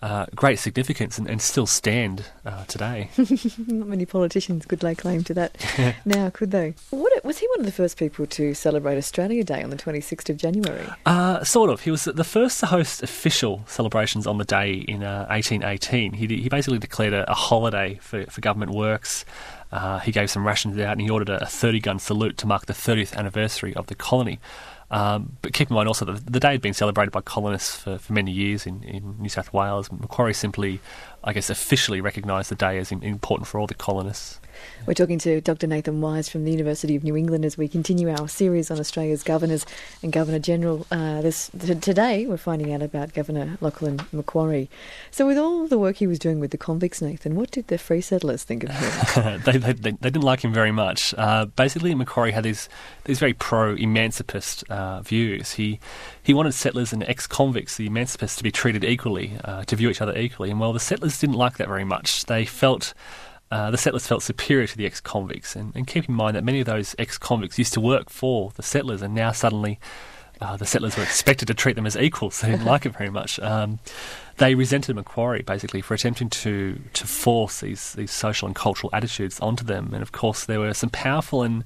uh, 0.00 0.26
great 0.34 0.58
significance 0.58 1.18
and, 1.18 1.28
and 1.28 1.42
still 1.42 1.66
stand 1.66 2.24
uh, 2.46 2.64
today. 2.64 3.10
Not 3.18 3.88
many 3.88 4.06
politicians 4.06 4.64
could 4.64 4.82
lay 4.82 4.94
claim 4.94 5.24
to 5.24 5.34
that 5.34 5.96
now, 6.04 6.30
could 6.30 6.52
they? 6.52 6.74
What, 6.90 7.24
was 7.24 7.38
he 7.38 7.48
one 7.48 7.60
of 7.60 7.66
the 7.66 7.72
first 7.72 7.96
people 7.96 8.26
to 8.26 8.54
celebrate 8.54 8.96
Australia 8.96 9.42
Day 9.42 9.62
on 9.62 9.70
the 9.70 9.76
26th 9.76 10.30
of 10.30 10.36
January? 10.36 10.86
Uh, 11.04 11.42
sort 11.42 11.70
of. 11.70 11.80
He 11.80 11.90
was 11.90 12.04
the 12.04 12.24
first 12.24 12.60
to 12.60 12.66
host 12.66 13.02
official 13.02 13.64
celebrations 13.66 14.26
on 14.26 14.38
the 14.38 14.44
day 14.44 14.72
in 14.72 15.00
1818. 15.00 16.14
Uh, 16.14 16.16
he, 16.16 16.26
he 16.26 16.48
basically 16.48 16.78
declared 16.78 17.12
a, 17.12 17.28
a 17.30 17.34
holiday 17.34 17.98
for, 18.00 18.24
for 18.26 18.40
government 18.40 18.72
works. 18.72 19.24
Uh, 19.70 19.98
he 19.98 20.12
gave 20.12 20.30
some 20.30 20.46
rations 20.46 20.78
out 20.78 20.92
and 20.92 21.00
he 21.00 21.10
ordered 21.10 21.28
a 21.28 21.44
30 21.44 21.80
gun 21.80 21.98
salute 21.98 22.38
to 22.38 22.46
mark 22.46 22.66
the 22.66 22.72
30th 22.72 23.14
anniversary 23.14 23.74
of 23.74 23.86
the 23.88 23.94
colony. 23.94 24.38
Um, 24.90 25.36
but 25.42 25.52
keep 25.52 25.70
in 25.70 25.74
mind 25.74 25.86
also 25.86 26.04
that 26.06 26.32
the 26.32 26.40
day 26.40 26.52
had 26.52 26.62
been 26.62 26.74
celebrated 26.74 27.10
by 27.10 27.20
colonists 27.20 27.76
for, 27.76 27.98
for 27.98 28.12
many 28.12 28.32
years 28.32 28.66
in, 28.66 28.82
in 28.82 29.16
New 29.18 29.28
South 29.28 29.52
Wales. 29.52 29.92
Macquarie 29.92 30.34
simply, 30.34 30.80
I 31.28 31.34
guess, 31.34 31.50
officially 31.50 32.00
recognise 32.00 32.48
the 32.48 32.54
day 32.54 32.78
as 32.78 32.90
important 32.90 33.48
for 33.48 33.60
all 33.60 33.66
the 33.66 33.74
colonists. 33.74 34.40
We're 34.86 34.94
talking 34.94 35.18
to 35.20 35.40
Dr. 35.40 35.66
Nathan 35.66 36.00
Wise 36.00 36.28
from 36.28 36.44
the 36.44 36.50
University 36.50 36.96
of 36.96 37.04
New 37.04 37.16
England 37.16 37.44
as 37.44 37.58
we 37.58 37.68
continue 37.68 38.08
our 38.10 38.28
series 38.28 38.70
on 38.70 38.78
Australia's 38.78 39.22
governors 39.22 39.66
and 40.02 40.12
Governor 40.12 40.38
General. 40.38 40.86
Uh, 40.90 41.20
this 41.20 41.50
t- 41.50 41.74
today, 41.74 42.26
we're 42.26 42.38
finding 42.38 42.72
out 42.72 42.80
about 42.80 43.12
Governor 43.12 43.58
Lachlan 43.60 44.00
Macquarie. 44.12 44.70
So, 45.10 45.26
with 45.26 45.36
all 45.36 45.66
the 45.66 45.78
work 45.78 45.96
he 45.96 46.06
was 46.06 46.18
doing 46.18 46.40
with 46.40 46.52
the 46.52 46.56
convicts, 46.56 47.02
Nathan, 47.02 47.34
what 47.34 47.50
did 47.50 47.68
the 47.68 47.76
free 47.76 48.00
settlers 48.00 48.44
think 48.44 48.64
of 48.64 48.70
him? 48.70 49.42
they, 49.44 49.58
they, 49.58 49.72
they, 49.72 49.90
didn't 49.92 50.22
like 50.22 50.40
him 50.40 50.54
very 50.54 50.72
much. 50.72 51.14
Uh, 51.18 51.44
basically, 51.44 51.94
Macquarie 51.94 52.32
had 52.32 52.44
these 52.44 52.68
these 53.04 53.18
very 53.18 53.34
pro-emancipist 53.34 54.68
uh, 54.70 55.02
views. 55.02 55.52
He 55.52 55.80
he 56.22 56.32
wanted 56.32 56.54
settlers 56.54 56.92
and 56.92 57.02
ex-convicts, 57.04 57.76
the 57.76 57.88
emancipists, 57.88 58.38
to 58.38 58.42
be 58.42 58.50
treated 58.50 58.84
equally, 58.84 59.38
uh, 59.44 59.64
to 59.64 59.76
view 59.76 59.90
each 59.90 60.00
other 60.00 60.16
equally. 60.16 60.50
And 60.50 60.60
well, 60.60 60.72
the 60.72 60.80
settlers 60.80 61.17
didn't 61.20 61.36
like 61.36 61.58
that 61.58 61.68
very 61.68 61.84
much. 61.84 62.26
They 62.26 62.44
felt 62.44 62.94
uh, 63.50 63.70
the 63.70 63.78
settlers 63.78 64.06
felt 64.06 64.22
superior 64.22 64.66
to 64.66 64.76
the 64.76 64.86
ex 64.86 65.00
convicts. 65.00 65.56
And, 65.56 65.74
and, 65.74 65.86
keep 65.86 66.08
in 66.08 66.14
mind 66.14 66.36
that 66.36 66.44
many 66.44 66.60
of 66.60 66.66
those 66.66 66.94
ex 66.98 67.16
convicts 67.16 67.58
used 67.58 67.72
to 67.74 67.80
work 67.80 68.10
for 68.10 68.52
the 68.56 68.62
settlers, 68.62 69.00
and 69.00 69.14
now 69.14 69.32
suddenly 69.32 69.78
uh, 70.40 70.56
the 70.56 70.66
settlers 70.66 70.96
were 70.96 71.02
expected 71.02 71.48
to 71.48 71.54
treat 71.54 71.76
them 71.76 71.86
as 71.86 71.96
equals. 71.96 72.40
They 72.42 72.50
didn't 72.50 72.66
like 72.66 72.86
it 72.86 72.96
very 72.96 73.10
much. 73.10 73.40
Um, 73.40 73.78
they 74.36 74.54
resented 74.54 74.94
Macquarie 74.94 75.42
basically 75.42 75.80
for 75.80 75.94
attempting 75.94 76.30
to, 76.30 76.78
to 76.92 77.06
force 77.06 77.60
these, 77.60 77.94
these 77.94 78.12
social 78.12 78.46
and 78.46 78.54
cultural 78.54 78.90
attitudes 78.92 79.40
onto 79.40 79.64
them. 79.64 79.92
And 79.92 80.02
of 80.02 80.12
course, 80.12 80.44
there 80.44 80.60
were 80.60 80.74
some 80.74 80.90
powerful 80.90 81.42
and 81.42 81.64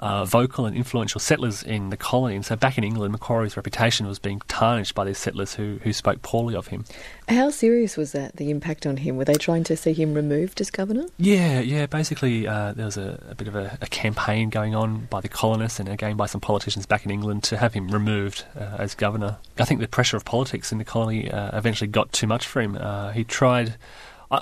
uh, 0.00 0.24
vocal 0.24 0.66
and 0.66 0.76
influential 0.76 1.20
settlers 1.20 1.62
in 1.62 1.90
the 1.90 1.96
colony. 1.96 2.34
And 2.34 2.44
so 2.44 2.56
back 2.56 2.76
in 2.78 2.84
England, 2.84 3.12
Macquarie's 3.12 3.56
reputation 3.56 4.06
was 4.06 4.18
being 4.18 4.40
tarnished 4.48 4.94
by 4.94 5.04
these 5.04 5.18
settlers 5.18 5.54
who, 5.54 5.78
who 5.82 5.92
spoke 5.92 6.22
poorly 6.22 6.54
of 6.54 6.68
him. 6.68 6.84
How 7.28 7.50
serious 7.50 7.96
was 7.96 8.12
that, 8.12 8.36
the 8.36 8.50
impact 8.50 8.86
on 8.86 8.98
him? 8.98 9.16
Were 9.16 9.24
they 9.24 9.34
trying 9.34 9.64
to 9.64 9.76
see 9.76 9.92
him 9.92 10.14
removed 10.14 10.60
as 10.60 10.70
governor? 10.70 11.06
Yeah, 11.16 11.60
yeah. 11.60 11.86
Basically, 11.86 12.46
uh, 12.46 12.72
there 12.72 12.86
was 12.86 12.96
a, 12.96 13.22
a 13.30 13.34
bit 13.34 13.48
of 13.48 13.56
a, 13.56 13.78
a, 13.80 13.86
campaign 13.86 14.50
going 14.50 14.74
on 14.74 15.06
by 15.06 15.20
the 15.20 15.28
colonists 15.28 15.78
and 15.78 15.88
again 15.88 16.16
by 16.16 16.26
some 16.26 16.40
politicians 16.40 16.84
back 16.84 17.04
in 17.04 17.10
England 17.10 17.44
to 17.44 17.56
have 17.56 17.72
him 17.72 17.88
removed 17.88 18.44
uh, 18.58 18.76
as 18.78 18.94
governor. 18.94 19.38
I 19.58 19.64
think 19.64 19.80
the 19.80 19.88
pressure 19.88 20.16
of 20.16 20.24
politics 20.24 20.72
in 20.72 20.78
the 20.78 20.84
colony 20.84 21.30
uh, 21.30 21.56
eventually 21.56 21.88
got 21.88 22.12
too 22.12 22.26
much 22.26 22.46
for 22.46 22.60
him. 22.60 22.76
Uh, 22.78 23.12
he 23.12 23.24
tried 23.24 23.76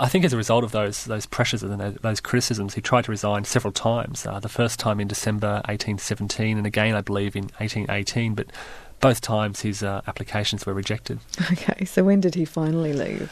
I 0.00 0.08
think 0.08 0.24
as 0.24 0.32
a 0.32 0.36
result 0.36 0.64
of 0.64 0.72
those 0.72 1.04
those 1.04 1.26
pressures 1.26 1.62
and 1.62 1.80
those 1.80 2.20
criticisms, 2.20 2.74
he 2.74 2.80
tried 2.80 3.04
to 3.04 3.10
resign 3.10 3.44
several 3.44 3.72
times. 3.72 4.26
Uh, 4.26 4.40
the 4.40 4.48
first 4.48 4.78
time 4.78 5.00
in 5.00 5.08
December 5.08 5.62
1817, 5.66 6.58
and 6.58 6.66
again, 6.66 6.94
I 6.94 7.00
believe, 7.00 7.36
in 7.36 7.44
1818. 7.58 8.34
But 8.34 8.46
both 9.00 9.20
times 9.20 9.60
his 9.60 9.82
uh, 9.82 10.00
applications 10.06 10.64
were 10.64 10.74
rejected. 10.74 11.18
Okay, 11.52 11.84
so 11.84 12.02
when 12.02 12.20
did 12.20 12.34
he 12.34 12.44
finally 12.44 12.92
leave? 12.92 13.30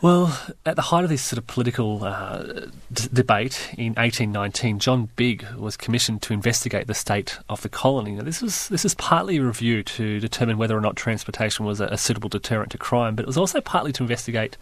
Well, 0.00 0.38
at 0.64 0.76
the 0.76 0.82
height 0.82 1.02
of 1.02 1.10
this 1.10 1.22
sort 1.22 1.38
of 1.38 1.48
political 1.48 2.04
uh, 2.04 2.44
d- 2.92 3.08
debate 3.12 3.70
in 3.76 3.94
1819, 3.94 4.78
John 4.78 5.08
Bigge 5.16 5.44
was 5.56 5.76
commissioned 5.76 6.22
to 6.22 6.32
investigate 6.32 6.86
the 6.86 6.94
state 6.94 7.36
of 7.48 7.62
the 7.62 7.68
colony. 7.68 8.12
Now, 8.12 8.22
this 8.22 8.40
was 8.40 8.68
this 8.68 8.84
is 8.84 8.94
partly 8.94 9.38
a 9.38 9.42
review 9.42 9.82
to 9.82 10.20
determine 10.20 10.56
whether 10.56 10.76
or 10.76 10.80
not 10.80 10.94
transportation 10.94 11.66
was 11.66 11.80
a, 11.80 11.86
a 11.86 11.98
suitable 11.98 12.28
deterrent 12.28 12.70
to 12.72 12.78
crime, 12.78 13.16
but 13.16 13.24
it 13.24 13.26
was 13.26 13.36
also 13.36 13.60
partly 13.60 13.92
to 13.94 14.04
investigate 14.04 14.56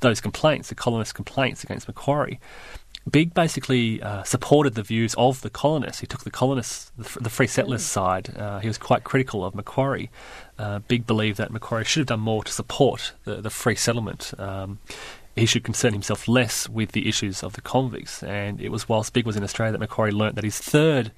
those 0.00 0.20
complaints, 0.20 0.68
the 0.68 0.74
colonists' 0.74 1.14
complaints 1.14 1.64
against 1.64 1.88
Macquarie. 1.88 2.38
Bigge 3.10 3.34
basically 3.34 4.00
uh, 4.00 4.22
supported 4.22 4.74
the 4.74 4.82
views 4.82 5.14
of 5.14 5.40
the 5.40 5.50
colonists. 5.50 6.00
He 6.00 6.06
took 6.06 6.22
the 6.22 6.30
colonists, 6.30 6.92
the, 6.96 7.20
the 7.20 7.30
free 7.30 7.48
settlers 7.48 7.82
mm. 7.82 7.86
side. 7.86 8.36
Uh, 8.36 8.60
he 8.60 8.68
was 8.68 8.78
quite 8.78 9.02
critical 9.02 9.44
of 9.44 9.54
Macquarie. 9.54 10.10
Uh, 10.58 10.78
Bigge 10.80 11.06
believed 11.06 11.38
that 11.38 11.50
Macquarie 11.50 11.84
should 11.84 12.00
have 12.00 12.06
done 12.06 12.20
more 12.20 12.44
to 12.44 12.52
support 12.52 13.12
the, 13.24 13.36
the 13.36 13.50
free 13.50 13.74
settlement. 13.74 14.32
Um, 14.38 14.78
he 15.34 15.46
should 15.46 15.64
concern 15.64 15.94
himself 15.94 16.28
less 16.28 16.68
with 16.68 16.92
the 16.92 17.08
issues 17.08 17.42
of 17.42 17.54
the 17.54 17.60
convicts. 17.60 18.22
And 18.22 18.60
it 18.60 18.68
was 18.68 18.88
whilst 18.88 19.12
Bigge 19.12 19.26
was 19.26 19.36
in 19.36 19.42
Australia 19.42 19.72
that 19.72 19.80
Macquarie 19.80 20.12
learnt 20.12 20.36
that 20.36 20.44
his 20.44 20.58
third 20.58 21.10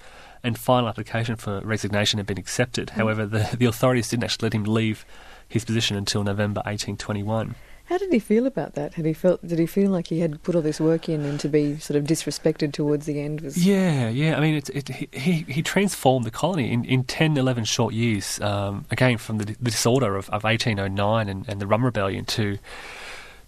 and 0.42 0.58
final 0.58 0.88
application 0.88 1.36
for 1.36 1.60
resignation 1.60 2.18
had 2.18 2.26
been 2.26 2.38
accepted. 2.38 2.88
Mm. 2.88 2.92
However, 2.92 3.26
the, 3.26 3.56
the 3.58 3.66
authorities 3.66 4.08
didn't 4.08 4.24
actually 4.24 4.46
let 4.46 4.54
him 4.54 4.64
leave 4.64 5.04
his 5.48 5.66
position 5.66 5.96
until 5.96 6.24
November 6.24 6.60
1821. 6.60 7.54
How 7.86 7.98
did 7.98 8.12
he 8.12 8.18
feel 8.18 8.46
about 8.46 8.74
that? 8.74 8.94
Had 8.94 9.04
he 9.04 9.12
felt? 9.12 9.46
Did 9.46 9.58
he 9.58 9.66
feel 9.66 9.90
like 9.90 10.06
he 10.06 10.20
had 10.20 10.42
put 10.42 10.54
all 10.54 10.62
this 10.62 10.80
work 10.80 11.08
in, 11.08 11.22
and 11.24 11.38
to 11.40 11.48
be 11.48 11.78
sort 11.78 11.98
of 11.98 12.04
disrespected 12.04 12.72
towards 12.72 13.04
the 13.04 13.20
end 13.20 13.42
was? 13.42 13.64
Yeah, 13.64 14.08
yeah. 14.08 14.38
I 14.38 14.40
mean, 14.40 14.54
it, 14.54 14.70
it, 14.70 14.88
he 15.14 15.44
he 15.46 15.62
transformed 15.62 16.24
the 16.24 16.30
colony 16.30 16.72
in, 16.72 16.84
in 16.86 17.04
10, 17.04 17.36
11 17.36 17.64
short 17.64 17.92
years. 17.92 18.40
Um, 18.40 18.86
again, 18.90 19.18
from 19.18 19.36
the, 19.36 19.44
the 19.44 19.70
disorder 19.70 20.16
of, 20.16 20.30
of 20.30 20.44
1809 20.44 21.28
and, 21.28 21.46
and 21.46 21.60
the 21.60 21.66
Rum 21.66 21.84
Rebellion 21.84 22.24
to 22.26 22.58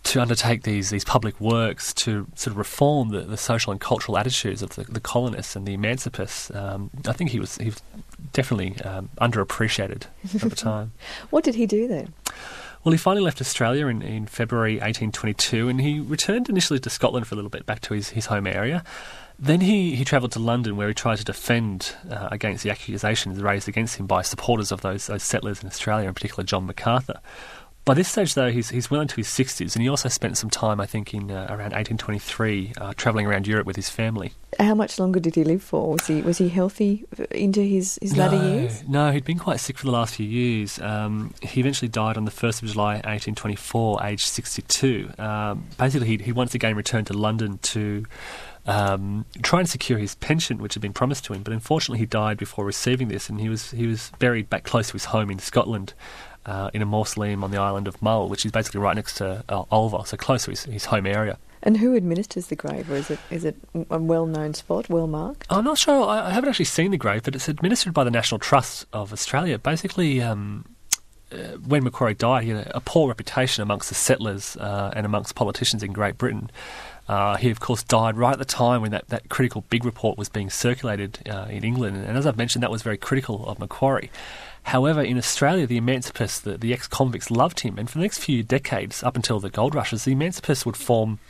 to 0.07 0.21
undertake 0.21 0.63
these 0.63 0.91
these 0.91 1.05
public 1.05 1.41
works 1.41 1.93
to 1.93 2.27
sort 2.37 2.53
of 2.53 2.59
reform 2.59 3.09
the, 3.09 3.23
the 3.23 3.37
social 3.37 3.73
and 3.73 3.81
cultural 3.81 4.17
attitudes 4.17 4.63
of 4.63 4.71
the, 4.77 4.85
the 4.85 5.01
colonists 5.01 5.57
and 5.57 5.67
the 5.67 5.77
emancipists. 5.77 6.55
Um, 6.55 6.91
I 7.07 7.13
think 7.13 7.31
he 7.31 7.41
was 7.41 7.57
he 7.57 7.67
was 7.67 7.83
definitely 8.33 8.81
um, 8.83 9.09
underappreciated 9.19 10.05
at 10.35 10.41
the 10.43 10.51
time. 10.57 10.93
what 11.31 11.43
did 11.43 11.55
he 11.55 11.67
do 11.67 11.89
then? 11.89 12.13
Well, 12.87 12.93
he 12.93 12.99
finally 12.99 13.25
left 13.25 13.41
Australia 13.41 13.89
in, 13.89 14.01
in 14.01 14.27
February 14.27 14.75
1822 14.75 15.69
and 15.69 15.81
he 15.81 15.99
returned 15.99 16.49
initially 16.49 16.79
to 16.79 16.89
Scotland 16.89 17.27
for 17.27 17.35
a 17.35 17.37
little 17.37 17.51
bit, 17.51 17.67
back 17.67 17.81
to 17.81 17.95
his, 17.95 18.11
his 18.11 18.27
home 18.27 18.47
area. 18.47 18.85
Then 19.41 19.61
he, 19.61 19.97
he 19.97 20.05
travelled 20.05 20.31
to 20.33 20.39
London 20.39 20.77
where 20.77 20.87
he 20.87 20.95
tried 20.95 21.19
to 21.19 21.25
defend 21.25 21.97
uh, 22.09 22.29
against 22.31 22.63
the 22.63 22.71
accusations 22.71 23.43
raised 23.43 23.67
against 23.69 23.97
him 23.97 24.07
by 24.07 24.23
supporters 24.23 24.71
of 24.71 24.83
those, 24.83 25.09
those 25.09 25.25
settlers 25.25 25.65
in 25.65 25.69
Australia, 25.69 26.07
in 26.07 26.15
particular 26.15 26.45
John 26.45 26.65
MacArthur. 26.65 27.19
By 27.87 27.95
this 27.95 28.09
stage, 28.09 28.35
though, 28.35 28.51
he's, 28.51 28.71
he's 28.71 28.91
well 28.91 29.01
into 29.01 29.15
his 29.15 29.29
60s, 29.29 29.77
and 29.77 29.81
he 29.81 29.89
also 29.89 30.09
spent 30.09 30.37
some 30.37 30.51
time, 30.51 30.81
I 30.81 30.87
think, 30.87 31.15
in 31.15 31.31
uh, 31.31 31.47
around 31.49 31.71
1823, 31.71 32.73
uh, 32.79 32.93
travelling 32.97 33.27
around 33.27 33.47
Europe 33.47 33.65
with 33.65 33.77
his 33.77 33.89
family. 33.89 34.33
How 34.59 34.75
much 34.75 34.99
longer 34.99 35.21
did 35.21 35.37
he 35.37 35.45
live 35.45 35.63
for? 35.63 35.93
Was 35.93 36.09
he 36.09 36.21
was 36.21 36.39
he 36.39 36.49
healthy 36.49 37.05
into 37.31 37.61
his, 37.61 37.97
his 38.03 38.17
latter 38.17 38.37
years? 38.37 38.83
No, 38.89 39.13
he'd 39.13 39.25
been 39.25 39.39
quite 39.39 39.61
sick 39.61 39.79
for 39.79 39.87
the 39.87 39.93
last 39.93 40.17
few 40.17 40.27
years. 40.27 40.81
Um, 40.81 41.33
he 41.43 41.61
eventually 41.61 41.89
died 41.89 42.17
on 42.17 42.25
the 42.25 42.33
1st 42.33 42.65
of 42.65 42.71
July, 42.71 42.95
1824, 42.95 44.05
aged 44.05 44.27
62. 44.27 45.13
Um, 45.19 45.69
basically, 45.79 46.09
he, 46.09 46.17
he 46.17 46.33
once 46.33 46.57
again 46.57 46.75
returned 46.75 47.07
to 47.07 47.13
London 47.13 47.59
to 47.59 48.05
um, 48.67 49.27
try 49.43 49.61
and 49.61 49.69
secure 49.69 50.01
his 50.01 50.17
pension, 50.17 50.59
which 50.59 50.75
had 50.75 50.81
been 50.81 50.93
promised 50.93 51.25
to 51.27 51.35
him. 51.35 51.45
But 51.45 51.53
unfortunately, 51.53 52.01
he 52.01 52.07
died 52.07 52.37
before 52.37 52.65
receiving 52.65 53.07
this, 53.07 53.29
and 53.29 53.41
he 53.41 53.49
was 53.49 53.71
he 53.71 53.87
was 53.87 54.11
buried 54.19 54.51
back 54.51 54.65
close 54.65 54.89
to 54.89 54.95
his 54.95 55.05
home 55.05 55.31
in 55.31 55.39
Scotland 55.39 55.95
uh, 56.47 56.71
in 56.73 56.81
a 56.81 56.87
mausoleum 56.87 57.45
on 57.45 57.51
the 57.51 57.59
island 57.59 57.87
of 57.87 58.01
Mull, 58.01 58.29
which 58.29 58.47
is 58.47 58.53
basically 58.53 58.81
right 58.81 58.97
next 58.97 59.17
to 59.17 59.45
uh, 59.49 59.65
Ulva, 59.65 60.07
so 60.07 60.17
close 60.17 60.45
to 60.45 60.51
his, 60.51 60.65
his 60.65 60.87
home 60.87 61.07
area. 61.07 61.39
And 61.63 61.79
who 61.79 61.97
administers 61.97 62.47
the 62.47 62.55
grave, 62.55 62.91
or 62.91 62.95
is 62.95 63.11
it 63.11 63.19
is 63.29 63.45
it 63.45 63.57
a 63.91 63.99
well-known 63.99 64.55
spot, 64.55 64.89
well 64.89 65.09
marked? 65.09 65.47
I'm 65.51 65.65
not 65.65 65.79
sure. 65.79 66.07
I, 66.07 66.29
I 66.29 66.31
haven't 66.31 66.49
actually 66.49 66.67
seen 66.67 66.93
the 66.93 66.97
grave, 66.97 67.25
but 67.25 67.35
it's 67.35 67.49
administered 67.49 67.93
by 67.93 68.05
the 68.05 68.11
National 68.11 68.39
Trust 68.39 68.87
of 68.93 69.13
Australia. 69.13 69.59
Basically, 69.59 70.23
um, 70.23 70.65
uh, 71.33 71.57
when 71.67 71.83
Macquarie 71.83 72.15
died, 72.15 72.45
he 72.45 72.51
had 72.51 72.69
a, 72.69 72.77
a, 72.77 72.81
poor 72.81 73.09
reputation 73.09 73.63
amongst 73.63 73.89
the 73.89 73.97
settlers 73.97 74.57
uh, 74.59 74.93
and 74.95 75.05
amongst 75.05 75.35
politicians 75.35 75.83
in 75.83 75.93
Great 75.93 76.17
Britain. 76.17 76.51
Uh, 77.09 77.37
he, 77.37 77.51
of 77.51 77.59
course, 77.59 77.83
died 77.83 78.17
right 78.17 78.33
at 78.33 78.39
the 78.39 78.45
time 78.45 78.83
when 78.83 78.91
that, 78.91 79.09
that 79.09 79.29
critical 79.29 79.65
Bigge 79.71 79.85
report 79.85 80.19
was 80.19 80.29
being 80.29 80.51
circulated 80.51 81.19
uh, 81.29 81.47
in 81.49 81.65
England. 81.65 81.97
And 81.97 82.17
as 82.17 82.27
I've 82.27 82.37
mentioned, 82.37 82.63
that 82.63 82.71
was 82.71 82.83
very 82.83 82.97
critical 82.97 83.47
of 83.47 83.59
Macquarie. 83.59 84.11
However, 84.67 85.01
in 85.01 85.17
Australia, 85.17 85.65
the 85.65 85.81
emancipists, 85.81 86.43
the, 86.43 86.59
the 86.59 86.73
ex 86.73 86.89
convicts, 86.89 87.31
loved 87.31 87.61
him, 87.61 87.79
and 87.79 87.89
for 87.89 87.99
the 87.99 88.03
next 88.03 88.19
few 88.19 88.43
decades, 88.43 89.01
up 89.05 89.15
until 89.15 89.39
the 89.39 89.49
gold 89.49 89.77
rushes, 89.77 90.05
the 90.05 90.13
emancipists 90.13 90.67
would 90.67 90.77
form 90.77 91.21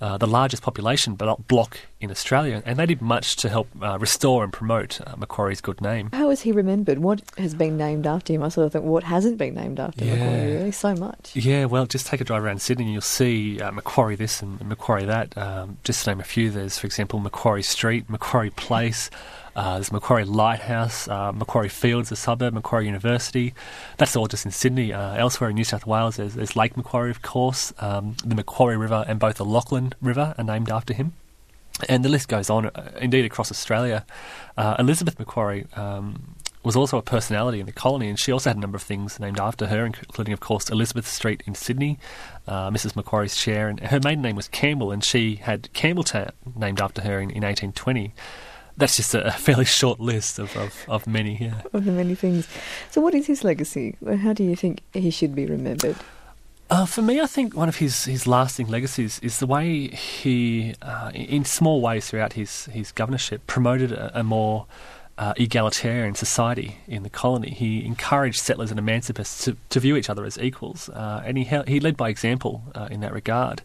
uh, 0.00 0.18
the 0.18 0.26
largest 0.26 0.64
population 0.64 1.14
but 1.14 1.46
block 1.46 1.78
in 2.00 2.10
Australia, 2.10 2.62
and 2.64 2.78
they 2.78 2.86
did 2.86 3.02
much 3.02 3.36
to 3.36 3.48
help 3.48 3.68
uh, 3.82 3.98
restore 3.98 4.42
and 4.42 4.52
promote 4.52 5.00
uh, 5.06 5.14
Macquarie's 5.16 5.60
good 5.60 5.80
name. 5.80 6.08
How 6.12 6.30
is 6.30 6.40
he 6.40 6.52
remembered? 6.52 6.98
What 6.98 7.22
has 7.36 7.54
been 7.54 7.76
named 7.76 8.06
after 8.06 8.32
him? 8.32 8.42
I 8.42 8.48
sort 8.48 8.66
of 8.66 8.72
think, 8.72 8.84
what 8.86 9.04
hasn't 9.04 9.36
been 9.36 9.54
named 9.54 9.78
after 9.78 10.04
yeah. 10.04 10.14
Macquarie? 10.14 10.54
Really, 10.54 10.72
so 10.72 10.94
much. 10.94 11.36
Yeah, 11.36 11.66
well, 11.66 11.86
just 11.86 12.06
take 12.06 12.20
a 12.20 12.24
drive 12.24 12.42
around 12.42 12.62
Sydney, 12.62 12.84
and 12.84 12.92
you'll 12.92 13.02
see 13.02 13.60
uh, 13.60 13.70
Macquarie 13.70 14.16
this 14.16 14.40
and 14.40 14.60
Macquarie 14.66 15.04
that. 15.04 15.36
Um, 15.36 15.76
just 15.84 16.04
to 16.04 16.10
name 16.10 16.20
a 16.20 16.24
few, 16.24 16.50
there's, 16.50 16.78
for 16.78 16.86
example, 16.86 17.18
Macquarie 17.20 17.62
Street, 17.62 18.08
Macquarie 18.08 18.50
Place. 18.50 19.10
Uh, 19.54 19.74
there's 19.74 19.92
Macquarie 19.92 20.24
Lighthouse, 20.24 21.08
uh, 21.08 21.32
Macquarie 21.32 21.68
Fields, 21.68 22.10
a 22.12 22.16
suburb, 22.16 22.54
Macquarie 22.54 22.86
University. 22.86 23.52
That's 23.98 24.16
all 24.16 24.26
just 24.26 24.46
in 24.46 24.52
Sydney. 24.52 24.92
Uh, 24.92 25.14
elsewhere 25.16 25.50
in 25.50 25.56
New 25.56 25.64
South 25.64 25.86
Wales, 25.86 26.16
there's, 26.16 26.34
there's 26.34 26.56
Lake 26.56 26.76
Macquarie, 26.76 27.10
of 27.10 27.20
course. 27.20 27.74
Um, 27.78 28.16
the 28.24 28.36
Macquarie 28.36 28.76
River 28.76 29.04
and 29.06 29.18
both 29.18 29.36
the 29.36 29.44
Lachlan 29.44 29.92
River 30.00 30.34
are 30.38 30.44
named 30.44 30.70
after 30.70 30.94
him. 30.94 31.12
And 31.88 32.04
the 32.04 32.08
list 32.08 32.28
goes 32.28 32.50
on, 32.50 32.66
uh, 32.66 32.92
indeed, 33.00 33.24
across 33.24 33.50
Australia. 33.50 34.04
Uh, 34.56 34.76
Elizabeth 34.78 35.18
Macquarie 35.18 35.66
um, 35.74 36.36
was 36.62 36.76
also 36.76 36.98
a 36.98 37.02
personality 37.02 37.60
in 37.60 37.66
the 37.66 37.72
colony, 37.72 38.08
and 38.08 38.18
she 38.18 38.32
also 38.32 38.50
had 38.50 38.56
a 38.56 38.60
number 38.60 38.76
of 38.76 38.82
things 38.82 39.18
named 39.18 39.38
after 39.38 39.66
her, 39.66 39.86
including, 39.86 40.32
of 40.32 40.40
course, 40.40 40.68
Elizabeth 40.68 41.06
Street 41.06 41.42
in 41.46 41.54
Sydney, 41.54 41.98
uh, 42.46 42.70
Mrs. 42.70 42.96
Macquarie's 42.96 43.36
chair, 43.36 43.68
and 43.68 43.80
her 43.80 44.00
maiden 44.02 44.22
name 44.22 44.36
was 44.36 44.48
Campbell, 44.48 44.92
and 44.92 45.02
she 45.02 45.36
had 45.36 45.72
Campbelltown 45.72 46.32
named 46.56 46.80
after 46.80 47.02
her 47.02 47.18
in, 47.18 47.30
in 47.30 47.42
1820 47.42 48.12
that's 48.76 48.96
just 48.96 49.14
a 49.14 49.30
fairly 49.32 49.64
short 49.80 50.00
list 50.00 50.38
of, 50.38 50.56
of, 50.56 50.84
of 50.88 51.06
many, 51.06 51.36
yeah. 51.36 51.60
Of 51.72 51.84
the 51.84 51.92
many 51.92 52.14
things. 52.14 52.48
So, 52.90 53.00
what 53.00 53.14
is 53.14 53.26
his 53.26 53.44
legacy? 53.44 53.96
How 54.22 54.32
do 54.32 54.42
you 54.42 54.56
think 54.56 54.82
he 54.92 55.10
should 55.10 55.34
be 55.34 55.44
remembered? 55.46 55.96
Uh, 56.70 56.86
for 56.86 57.02
me, 57.02 57.20
I 57.20 57.26
think 57.26 57.56
one 57.56 57.68
of 57.68 57.76
his, 57.76 58.04
his 58.04 58.28
lasting 58.28 58.68
legacies 58.68 59.18
is 59.24 59.40
the 59.40 59.46
way 59.46 59.88
he, 59.88 60.76
uh, 60.80 61.10
in 61.12 61.44
small 61.44 61.80
ways 61.80 62.08
throughout 62.08 62.34
his, 62.34 62.66
his 62.66 62.92
governorship, 62.92 63.44
promoted 63.48 63.90
a, 63.90 64.20
a 64.20 64.22
more 64.22 64.66
uh, 65.18 65.34
egalitarian 65.36 66.14
society 66.14 66.76
in 66.86 67.02
the 67.02 67.10
colony. 67.10 67.50
He 67.50 67.84
encouraged 67.84 68.38
settlers 68.38 68.70
and 68.70 68.78
emancipists 68.78 69.42
to, 69.42 69.56
to 69.70 69.80
view 69.80 69.96
each 69.96 70.08
other 70.08 70.24
as 70.24 70.38
equals, 70.38 70.88
uh, 70.90 71.24
and 71.24 71.36
he, 71.36 71.44
he 71.66 71.80
led 71.80 71.96
by 71.96 72.08
example 72.08 72.62
uh, 72.76 72.86
in 72.88 73.00
that 73.00 73.12
regard. 73.12 73.62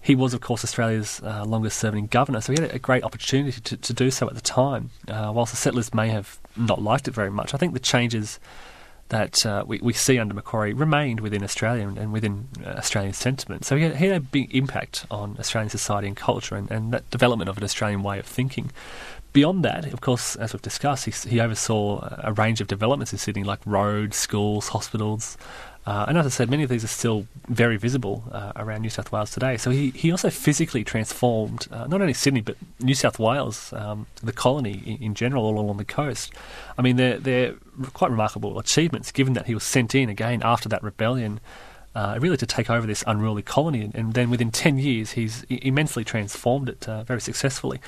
He 0.00 0.14
was, 0.14 0.32
of 0.32 0.40
course, 0.40 0.62
Australia's 0.62 1.20
uh, 1.24 1.44
longest 1.44 1.76
serving 1.76 2.06
governor, 2.06 2.40
so 2.40 2.52
he 2.52 2.62
had 2.62 2.72
a 2.72 2.78
great 2.78 3.02
opportunity 3.02 3.60
to, 3.60 3.76
to 3.76 3.92
do 3.92 4.12
so 4.12 4.28
at 4.28 4.36
the 4.36 4.40
time. 4.40 4.90
Whilst 5.08 5.52
the 5.52 5.56
settlers 5.56 5.92
may 5.92 6.10
have 6.10 6.38
not 6.56 6.80
liked 6.80 7.08
it 7.08 7.14
very 7.14 7.32
much, 7.32 7.52
I 7.52 7.58
think 7.58 7.74
the 7.74 7.80
changes 7.80 8.38
that 9.08 9.46
uh, 9.46 9.64
we, 9.66 9.78
we 9.78 9.92
see 9.92 10.18
under 10.18 10.34
Macquarie 10.34 10.72
remained 10.72 11.20
within 11.20 11.42
Australia 11.42 11.86
and, 11.88 11.98
and 11.98 12.12
within 12.12 12.48
uh, 12.64 12.70
Australian 12.70 13.14
sentiment. 13.14 13.64
So 13.64 13.76
he 13.76 13.84
had, 13.84 13.96
he 13.96 14.06
had, 14.06 14.16
a 14.16 14.20
big 14.20 14.54
impact 14.54 15.06
on 15.10 15.36
Australian 15.38 15.70
society 15.70 16.08
and 16.08 16.16
culture 16.16 16.56
and, 16.56 16.70
and 16.70 16.92
that 16.92 17.08
development 17.10 17.48
of 17.48 17.56
an 17.56 17.64
Australian 17.64 18.02
way 18.02 18.18
of 18.18 18.26
thinking. 18.26 18.70
Beyond 19.32 19.64
that, 19.64 19.92
of 19.92 20.00
course, 20.00 20.36
as 20.36 20.52
we've 20.52 20.62
discussed, 20.62 21.04
he, 21.04 21.28
he 21.28 21.40
oversaw 21.40 22.20
a 22.22 22.32
range 22.32 22.60
of 22.60 22.66
developments 22.66 23.12
in 23.12 23.18
Sydney, 23.18 23.44
like 23.44 23.60
roads, 23.64 24.16
schools, 24.16 24.68
hospitals, 24.68 25.36
uh, 25.86 26.04
and 26.06 26.18
as 26.18 26.26
I 26.26 26.28
said, 26.28 26.50
many 26.50 26.62
of 26.62 26.68
these 26.68 26.84
are 26.84 26.88
still 26.88 27.26
very 27.48 27.76
visible 27.78 28.24
uh, 28.30 28.52
around 28.56 28.82
New 28.82 28.90
South 28.90 29.10
Wales 29.10 29.30
today. 29.30 29.56
So 29.56 29.70
he, 29.70 29.90
he 29.90 30.10
also 30.10 30.28
physically 30.28 30.84
transformed 30.84 31.66
uh, 31.70 31.86
not 31.86 32.00
only 32.00 32.12
Sydney, 32.12 32.42
but 32.42 32.56
New 32.78 32.94
South 32.94 33.18
Wales, 33.18 33.72
um, 33.72 34.06
the 34.22 34.32
colony 34.32 34.82
in, 34.84 35.02
in, 35.02 35.14
general, 35.14 35.44
all 35.44 35.58
along 35.58 35.78
the 35.78 35.84
coast. 35.84 36.32
I 36.76 36.82
mean, 36.82 36.96
they're, 36.96 37.18
they're 37.18 37.54
quite 37.94 38.10
remarkable 38.10 38.58
achievements 38.58 39.12
given 39.12 39.32
that 39.32 39.46
he 39.46 39.54
was 39.54 39.64
sent 39.64 39.94
in 39.94 40.08
again 40.08 40.42
after 40.44 40.68
that 40.68 40.82
rebellion. 40.82 41.40
Uh, 41.94 42.18
really 42.20 42.36
to 42.36 42.46
take 42.46 42.68
over 42.68 42.86
this 42.86 43.02
unruly 43.06 43.42
colony, 43.42 43.80
and, 43.80 43.94
and, 43.94 44.14
then 44.14 44.30
within 44.30 44.50
10 44.52 44.78
years, 44.78 45.12
he's 45.12 45.42
immensely 45.44 46.04
transformed 46.04 46.68
it 46.68 46.86
uh, 46.86 47.02
very 47.02 47.20
successfully. 47.20 47.80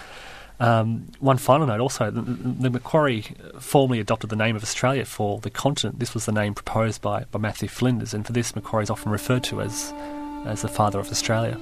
Um, 0.61 1.07
one 1.21 1.39
final 1.39 1.67
note 1.67 1.81
also, 1.81 2.11
the, 2.11 2.21
the, 2.21 2.69
Macquarie 2.69 3.25
formally 3.59 3.99
adopted 3.99 4.29
the 4.29 4.37
name 4.37 4.57
of 4.57 4.63
Australia 4.63 5.07
for 5.07 5.41
the 5.41 5.49
continent. 5.49 5.99
This 5.99 6.13
was 6.13 6.27
the 6.27 6.33
name 6.33 6.55
proposed 6.55 7.01
by, 7.01 7.25
by 7.31 7.39
Matthew 7.39 7.69
Flinders, 7.69 8.13
and 8.13 8.27
for 8.27 8.33
this, 8.33 8.55
Macquarie 8.55 8.83
is 8.83 8.91
often 8.91 9.11
referred 9.11 9.43
to 9.45 9.63
as, 9.63 9.95
as 10.45 10.61
the 10.61 10.69
father 10.69 11.01
of 11.01 11.11
Australia. 11.11 11.59